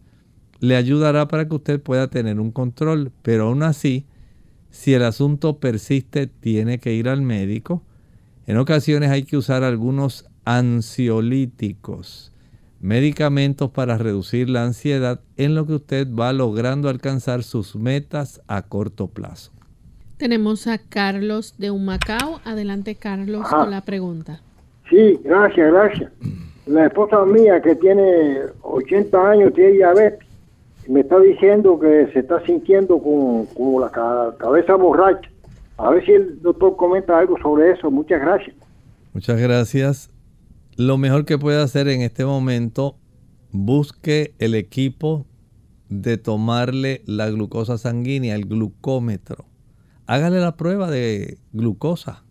[0.60, 4.06] le ayudará para que usted pueda tener un control, pero aún así,
[4.70, 7.82] si el asunto persiste, tiene que ir al médico.
[8.46, 12.32] En ocasiones hay que usar algunos ansiolíticos,
[12.80, 18.64] medicamentos para reducir la ansiedad en lo que usted va logrando alcanzar sus metas a
[18.64, 19.52] corto plazo.
[20.18, 22.42] Tenemos a Carlos de Humacao.
[22.44, 24.42] Adelante, Carlos, con la pregunta.
[24.90, 26.12] Sí, gracias, gracias.
[26.66, 30.28] La esposa mía que tiene 80 años tiene diabetes.
[30.88, 33.92] Me está diciendo que se está sintiendo como, como la
[34.38, 35.30] cabeza borracha.
[35.78, 37.90] A ver si el doctor comenta algo sobre eso.
[37.90, 38.56] Muchas gracias.
[39.14, 40.10] Muchas gracias.
[40.80, 42.98] Lo mejor que puede hacer en este momento,
[43.52, 45.28] busque el equipo
[45.90, 49.50] de tomarle la glucosa sanguínea, el glucómetro
[50.10, 52.24] hágale la prueba de glucosa.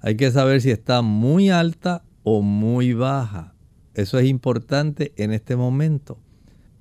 [0.00, 3.54] Hay que saber si está muy alta o muy baja.
[3.92, 6.18] Eso es importante en este momento.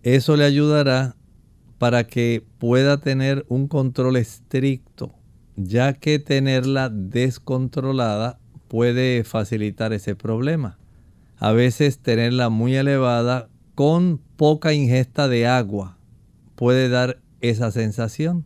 [0.03, 1.18] Eso le ayudará
[1.80, 5.15] para que pueda tener un control estricto,
[5.57, 8.39] ya que tenerla descontrolada
[8.70, 10.80] puede facilitar ese problema.
[11.40, 15.98] A veces tenerla muy elevada con poca ingesta de agua
[16.56, 18.46] puede dar esa sensación.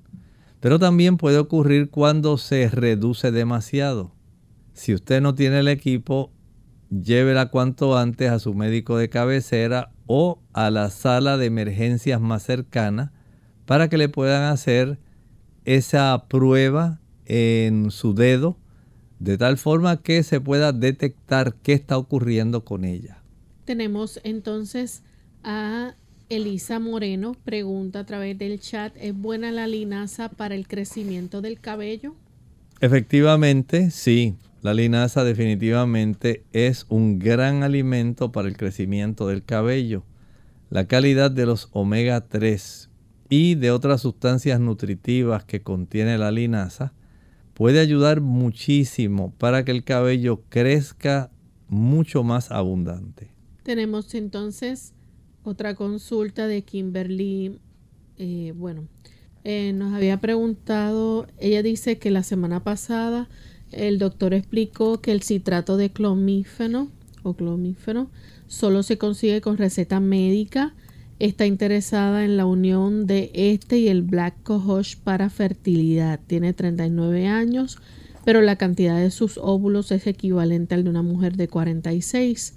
[0.59, 4.13] Pero también puede ocurrir cuando se reduce demasiado.
[4.73, 6.31] Si usted no tiene el equipo,
[6.89, 12.43] llévela cuanto antes a su médico de cabecera o a la sala de emergencias más
[12.43, 13.11] cercana
[13.65, 14.99] para que le puedan hacer
[15.65, 18.57] esa prueba en su dedo
[19.21, 23.21] de tal forma que se pueda detectar qué está ocurriendo con ella.
[23.65, 25.03] Tenemos entonces
[25.43, 25.93] a
[26.29, 31.59] Elisa Moreno pregunta a través del chat, ¿es buena la linaza para el crecimiento del
[31.59, 32.15] cabello?
[32.79, 34.37] Efectivamente, sí.
[34.63, 40.03] La linaza definitivamente es un gran alimento para el crecimiento del cabello.
[40.71, 42.89] La calidad de los omega 3
[43.29, 46.93] y de otras sustancias nutritivas que contiene la linaza
[47.61, 51.29] puede ayudar muchísimo para que el cabello crezca
[51.67, 53.27] mucho más abundante.
[53.61, 54.93] Tenemos entonces
[55.43, 57.59] otra consulta de Kimberly.
[58.17, 58.87] Eh, bueno,
[59.43, 63.29] eh, nos había preguntado, ella dice que la semana pasada
[63.71, 66.89] el doctor explicó que el citrato de clomífeno
[67.21, 68.09] o clomífeno
[68.47, 70.73] solo se consigue con receta médica.
[71.21, 76.19] Está interesada en la unión de este y el Black Cohosh para fertilidad.
[76.25, 77.77] Tiene 39 años,
[78.25, 82.55] pero la cantidad de sus óvulos es equivalente al de una mujer de 46.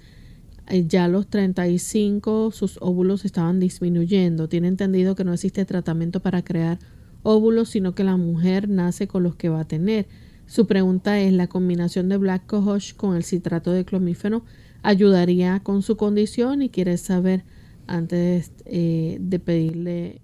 [0.67, 4.49] Eh, ya a los 35 sus óvulos estaban disminuyendo.
[4.49, 6.79] Tiene entendido que no existe tratamiento para crear
[7.21, 10.07] óvulos, sino que la mujer nace con los que va a tener.
[10.47, 14.43] Su pregunta es, ¿la combinación de Black Cohosh con el citrato de clomífeno
[14.81, 16.63] ayudaría con su condición?
[16.63, 17.43] Y quiere saber
[17.87, 20.21] antes eh, de pedirle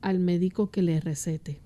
[0.00, 1.60] al médico que le recete.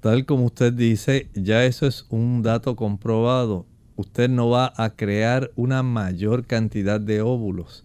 [0.00, 3.66] Tal como usted dice, ya eso es un dato comprobado
[4.00, 7.84] usted no va a crear una mayor cantidad de óvulos.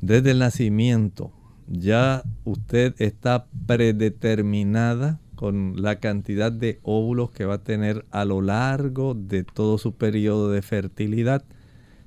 [0.00, 1.32] Desde el nacimiento
[1.66, 8.40] ya usted está predeterminada con la cantidad de óvulos que va a tener a lo
[8.40, 11.44] largo de todo su periodo de fertilidad.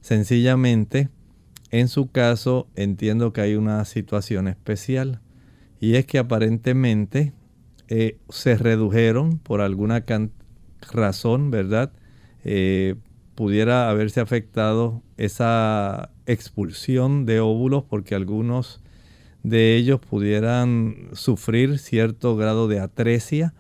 [0.02, 1.10] Sencillamente,
[1.72, 5.22] en su caso, entiendo que hay una situación especial
[5.80, 7.34] y es que aparentemente
[7.88, 10.04] eh, se redujeron por alguna
[10.92, 11.92] razón, ¿verdad?
[12.44, 12.96] Eh,
[13.36, 18.82] pudiera haberse afectado esa expulsión de óvulos porque algunos
[19.44, 23.54] de ellos pudieran sufrir cierto grado de atresia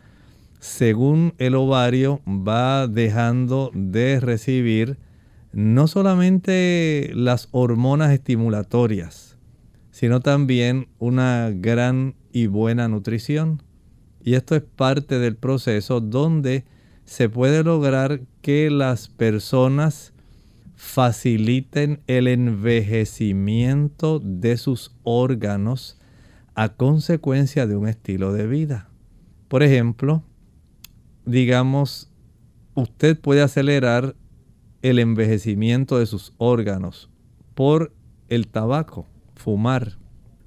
[0.59, 4.97] según el ovario va dejando de recibir
[5.51, 9.37] no solamente las hormonas estimulatorias,
[9.91, 13.63] sino también una gran y buena nutrición.
[14.23, 16.65] Y esto es parte del proceso donde
[17.05, 20.13] se puede lograr que las personas
[20.75, 25.99] faciliten el envejecimiento de sus órganos
[26.55, 28.89] a consecuencia de un estilo de vida.
[29.47, 30.23] Por ejemplo,
[31.25, 32.11] digamos,
[32.75, 34.15] usted puede acelerar
[34.81, 37.09] el envejecimiento de sus órganos
[37.55, 37.93] por
[38.29, 39.05] el tabaco,
[39.35, 39.97] fumar.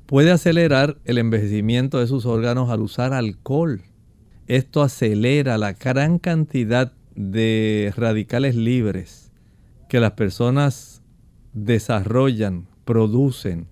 [0.07, 3.83] Puede acelerar el envejecimiento de sus órganos al usar alcohol.
[4.47, 9.33] Esto acelera la gran cantidad de radicales libres
[9.89, 11.03] que las personas
[11.53, 13.67] desarrollan, producen,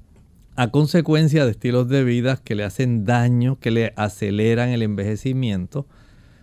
[0.57, 5.87] a consecuencia de estilos de vida que le hacen daño, que le aceleran el envejecimiento,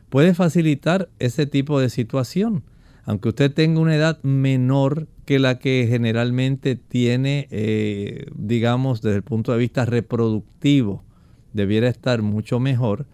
[0.10, 2.64] puede facilitar ese tipo de situación.
[3.08, 9.24] Aunque usted tenga una edad menor que la que generalmente tiene, eh, digamos, desde el
[9.24, 11.06] punto de vista reproductivo,
[11.54, 13.06] debiera estar mucho mejor,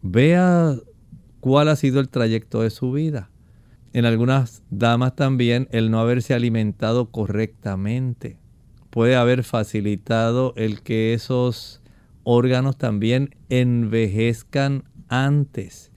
[0.00, 0.74] vea
[1.40, 3.28] cuál ha sido el trayecto de su vida.
[3.92, 8.38] En algunas damas también el no haberse alimentado correctamente
[8.88, 11.82] puede haber facilitado el que esos
[12.24, 15.92] órganos también envejezcan antes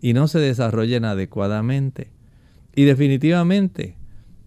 [0.00, 2.10] y no se desarrollen adecuadamente.
[2.80, 3.98] Y definitivamente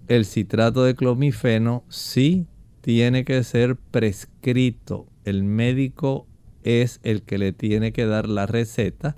[0.08, 2.48] el citrato de clomifeno sí
[2.82, 5.06] tiene que ser prescrito.
[5.24, 6.26] El médico
[6.64, 9.16] es el que le tiene que dar la receta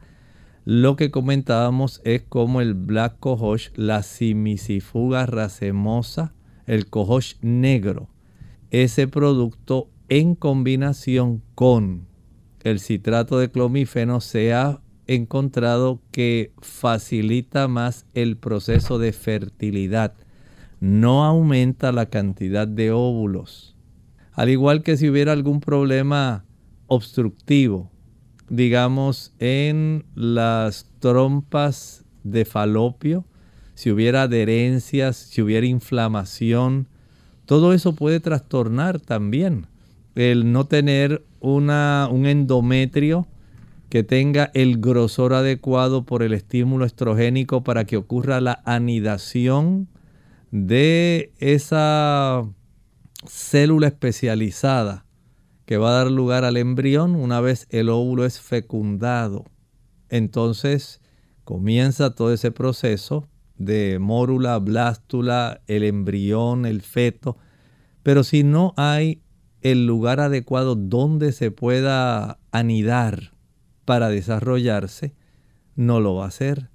[0.65, 6.33] lo que comentábamos es como el Black Cohosh, la simisifuga racemosa,
[6.65, 8.09] el Cohosh negro,
[8.71, 12.07] ese producto en combinación con
[12.63, 20.13] el citrato de clomífeno se ha encontrado que facilita más el proceso de fertilidad,
[20.79, 23.75] no aumenta la cantidad de óvulos.
[24.33, 26.45] Al igual que si hubiera algún problema
[26.87, 27.89] obstructivo,
[28.49, 33.25] digamos, en las trompas de falopio,
[33.73, 36.87] si hubiera adherencias, si hubiera inflamación,
[37.45, 39.67] todo eso puede trastornar también.
[40.15, 43.27] El no tener una, un endometrio
[43.89, 49.87] que tenga el grosor adecuado por el estímulo estrogénico para que ocurra la anidación
[50.51, 52.43] de esa
[53.27, 55.05] célula especializada
[55.65, 59.45] que va a dar lugar al embrión una vez el óvulo es fecundado.
[60.09, 61.01] Entonces
[61.43, 63.27] comienza todo ese proceso
[63.57, 67.37] de mórula, blástula, el embrión, el feto.
[68.03, 69.21] Pero si no hay
[69.61, 73.34] el lugar adecuado donde se pueda anidar
[73.85, 75.13] para desarrollarse,
[75.75, 76.69] no lo va a hacer.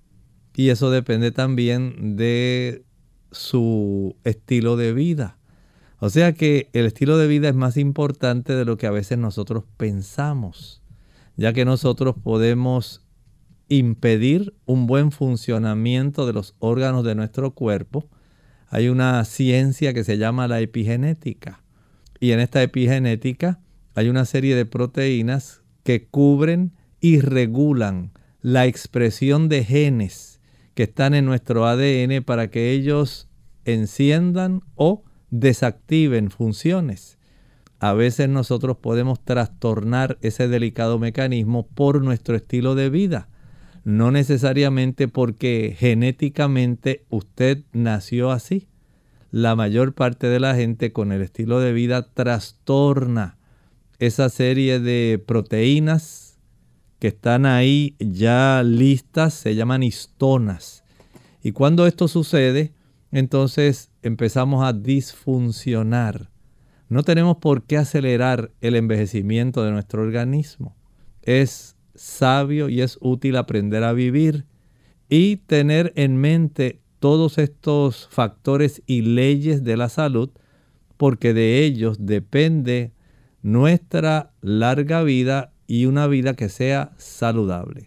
[0.55, 2.85] Y eso depende también de
[3.31, 5.39] su estilo de vida.
[5.99, 9.19] O sea que el estilo de vida es más importante de lo que a veces
[9.19, 10.83] nosotros pensamos,
[11.37, 13.05] ya que nosotros podemos
[13.69, 18.09] impedir un buen funcionamiento de los órganos de nuestro cuerpo.
[18.69, 21.63] Hay una ciencia que se llama la epigenética.
[22.19, 23.61] Y en esta epigenética
[23.95, 30.41] hay una serie de proteínas que cubren y regulan la expresión de genes
[30.75, 33.29] que están en nuestro ADN para que ellos
[33.65, 37.19] enciendan o desactiven funciones.
[37.79, 43.29] A veces nosotros podemos trastornar ese delicado mecanismo por nuestro estilo de vida.
[43.85, 48.69] No necesariamente porque genéticamente usted nació así.
[49.31, 53.39] La mayor parte de la gente con el estilo de vida trastorna
[53.99, 56.30] esa serie de proteínas
[57.01, 60.85] que están ahí ya listas, se llaman histonas.
[61.43, 62.75] Y cuando esto sucede,
[63.11, 66.31] entonces empezamos a disfuncionar.
[66.91, 70.77] No tenemos por qué acelerar el envejecimiento de nuestro organismo.
[71.23, 74.45] Es sabio y es útil aprender a vivir
[75.09, 80.31] y tener en mente todos estos factores y leyes de la salud,
[80.99, 82.93] porque de ellos depende
[83.43, 87.87] nuestra larga vida y una vida que sea saludable.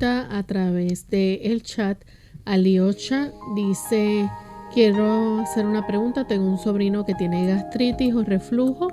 [0.00, 2.02] A través del el chat,
[2.46, 4.30] Aliocha dice
[4.72, 6.26] Quiero hacer una pregunta.
[6.26, 8.88] Tengo un sobrino que tiene gastritis o reflujo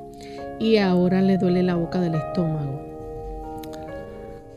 [0.60, 2.82] y ahora le duele la boca del estómago.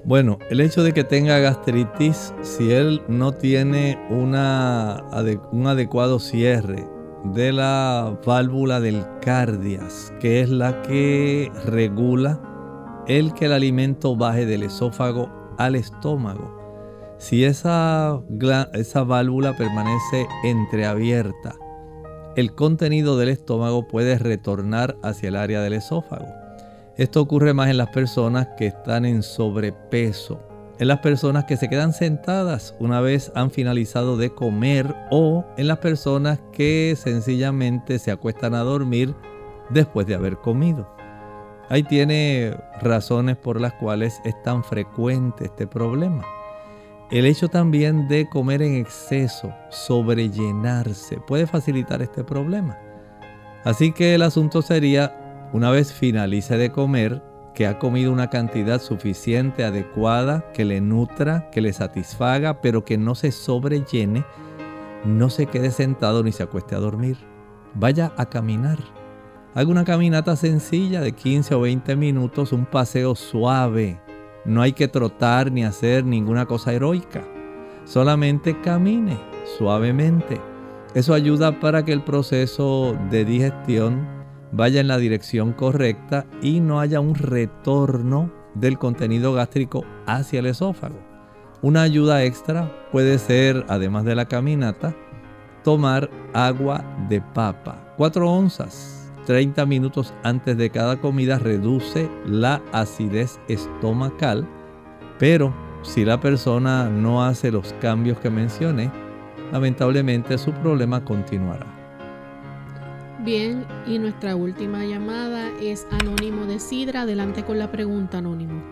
[0.05, 5.05] Bueno, el hecho de que tenga gastritis, si él no tiene una,
[5.53, 6.85] un adecuado cierre
[7.33, 12.41] de la válvula del cardias, que es la que regula
[13.09, 16.57] el que el alimento baje del esófago al estómago.
[17.19, 18.21] Si esa,
[18.75, 21.57] esa válvula permanece entreabierta,
[22.37, 26.29] el contenido del estómago puede retornar hacia el área del esófago.
[26.97, 30.41] Esto ocurre más en las personas que están en sobrepeso,
[30.79, 35.67] en las personas que se quedan sentadas una vez han finalizado de comer o en
[35.67, 39.15] las personas que sencillamente se acuestan a dormir
[39.71, 40.98] después de haber comido.
[41.71, 46.25] Ahí tiene razones por las cuales es tan frecuente este problema.
[47.11, 52.79] El hecho también de comer en exceso, sobrellenarse, puede facilitar este problema.
[53.65, 57.23] Así que el asunto sería, una vez finalice de comer,
[57.55, 62.99] que ha comido una cantidad suficiente, adecuada, que le nutra, que le satisfaga, pero que
[62.99, 64.25] no se sobrellene,
[65.05, 67.17] no se quede sentado ni se acueste a dormir.
[67.75, 68.98] Vaya a caminar.
[69.59, 74.01] Haga una caminata sencilla de 15 o 20 minutos, un paseo suave.
[74.45, 77.25] No hay que trotar ni hacer ninguna cosa heroica.
[77.85, 79.19] Solamente camine
[79.59, 80.41] suavemente.
[80.95, 84.07] Eso ayuda para que el proceso de digestión
[84.53, 90.47] vaya en la dirección correcta y no haya un retorno del contenido gástrico hacia el
[90.47, 91.01] esófago.
[91.63, 94.95] Una ayuda extra puede ser, además de la caminata,
[95.65, 97.93] tomar agua de papa.
[97.97, 98.98] 4 onzas,
[99.29, 104.47] 30 minutos antes de cada comida reduce la acidez estomacal,
[105.19, 105.53] pero
[105.83, 108.91] si la persona no hace los cambios que mencioné,
[109.53, 111.67] lamentablemente su problema continuará.
[113.23, 117.03] Bien, y nuestra última llamada es Anónimo de Sidra.
[117.03, 118.63] Adelante con la pregunta, Anónimo.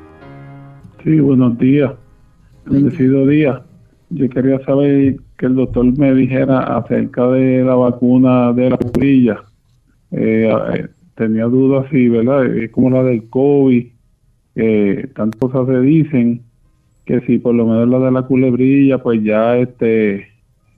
[1.05, 1.93] Sí, buenos días.
[2.65, 3.63] Bendecido día.
[4.09, 9.43] Yo quería saber que el doctor me dijera acerca de la vacuna de la culebrilla.
[10.17, 12.47] Eh, eh, tenía dudas, sí, ¿verdad?
[12.47, 13.87] Es como la del COVID.
[14.57, 16.43] Eh, tantas cosas se dicen
[17.05, 20.29] que si por lo menos la de la culebrilla, pues ya este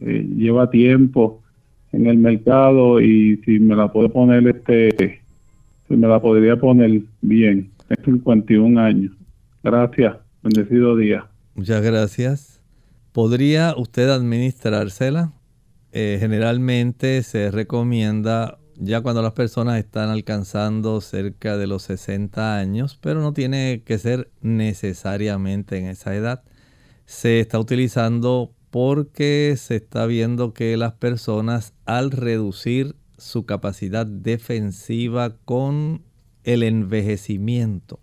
[0.00, 1.42] lleva tiempo
[1.92, 5.20] en el mercado y si me la puedo poner, este,
[5.88, 7.70] si me la podría poner bien.
[7.88, 9.12] Tengo 51 años.
[9.62, 10.16] Gracias.
[10.42, 11.26] Bendecido día.
[11.54, 12.60] Muchas gracias.
[13.12, 15.32] ¿Podría usted administrársela?
[15.92, 22.96] Eh, generalmente se recomienda ya cuando las personas están alcanzando cerca de los 60 años,
[23.00, 26.44] pero no tiene que ser necesariamente en esa edad.
[27.04, 35.36] Se está utilizando porque se está viendo que las personas al reducir su capacidad defensiva
[35.44, 36.04] con
[36.44, 38.00] el envejecimiento,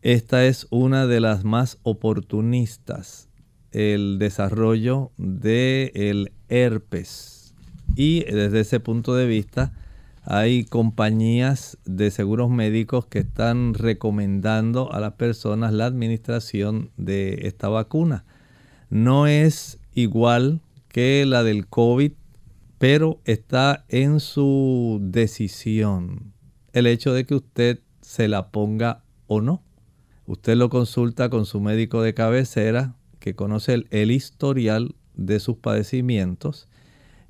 [0.00, 3.28] esta es una de las más oportunistas,
[3.72, 7.54] el desarrollo del el herpes.
[7.96, 9.72] Y desde ese punto de vista,
[10.26, 17.68] hay compañías de seguros médicos que están recomendando a las personas la administración de esta
[17.68, 18.24] vacuna.
[18.90, 22.12] No es igual que la del COVID,
[22.78, 26.32] pero está en su decisión
[26.72, 29.62] el hecho de que usted se la ponga o no.
[30.26, 36.68] Usted lo consulta con su médico de cabecera, que conoce el, historial de sus padecimientos,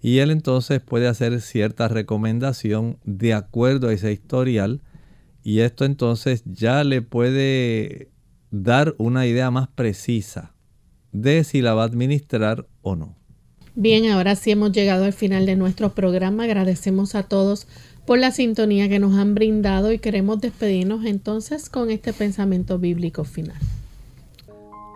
[0.01, 4.83] y él entonces puede hacer cierta recomendación de acuerdo a ese historial,
[5.43, 8.11] y esto entonces ya le puede
[8.51, 10.55] dar una idea más precisa
[11.13, 13.17] de si la va a administrar o no.
[13.75, 16.45] Bien, ahora sí hemos llegado al final de nuestro programa.
[16.45, 17.67] Agradecemos a todos
[18.07, 23.25] por la sintonía que nos han brindado y queremos despedirnos entonces con este pensamiento bíblico
[23.25, 23.59] final.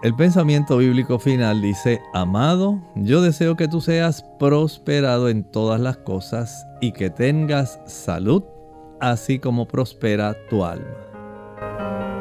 [0.03, 5.98] El pensamiento bíblico final dice, amado, yo deseo que tú seas prosperado en todas las
[5.98, 8.42] cosas y que tengas salud,
[8.98, 10.86] así como prospera tu alma.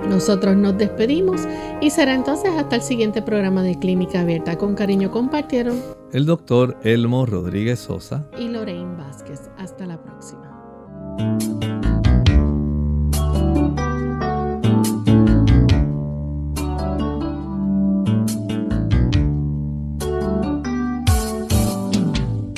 [0.09, 1.47] Nosotros nos despedimos
[1.79, 4.57] y será entonces hasta el siguiente programa de Clínica Abierta.
[4.57, 5.79] Con cariño compartieron
[6.11, 9.49] el doctor Elmo Rodríguez Sosa y Lorraine Vázquez.
[9.57, 11.68] Hasta la próxima.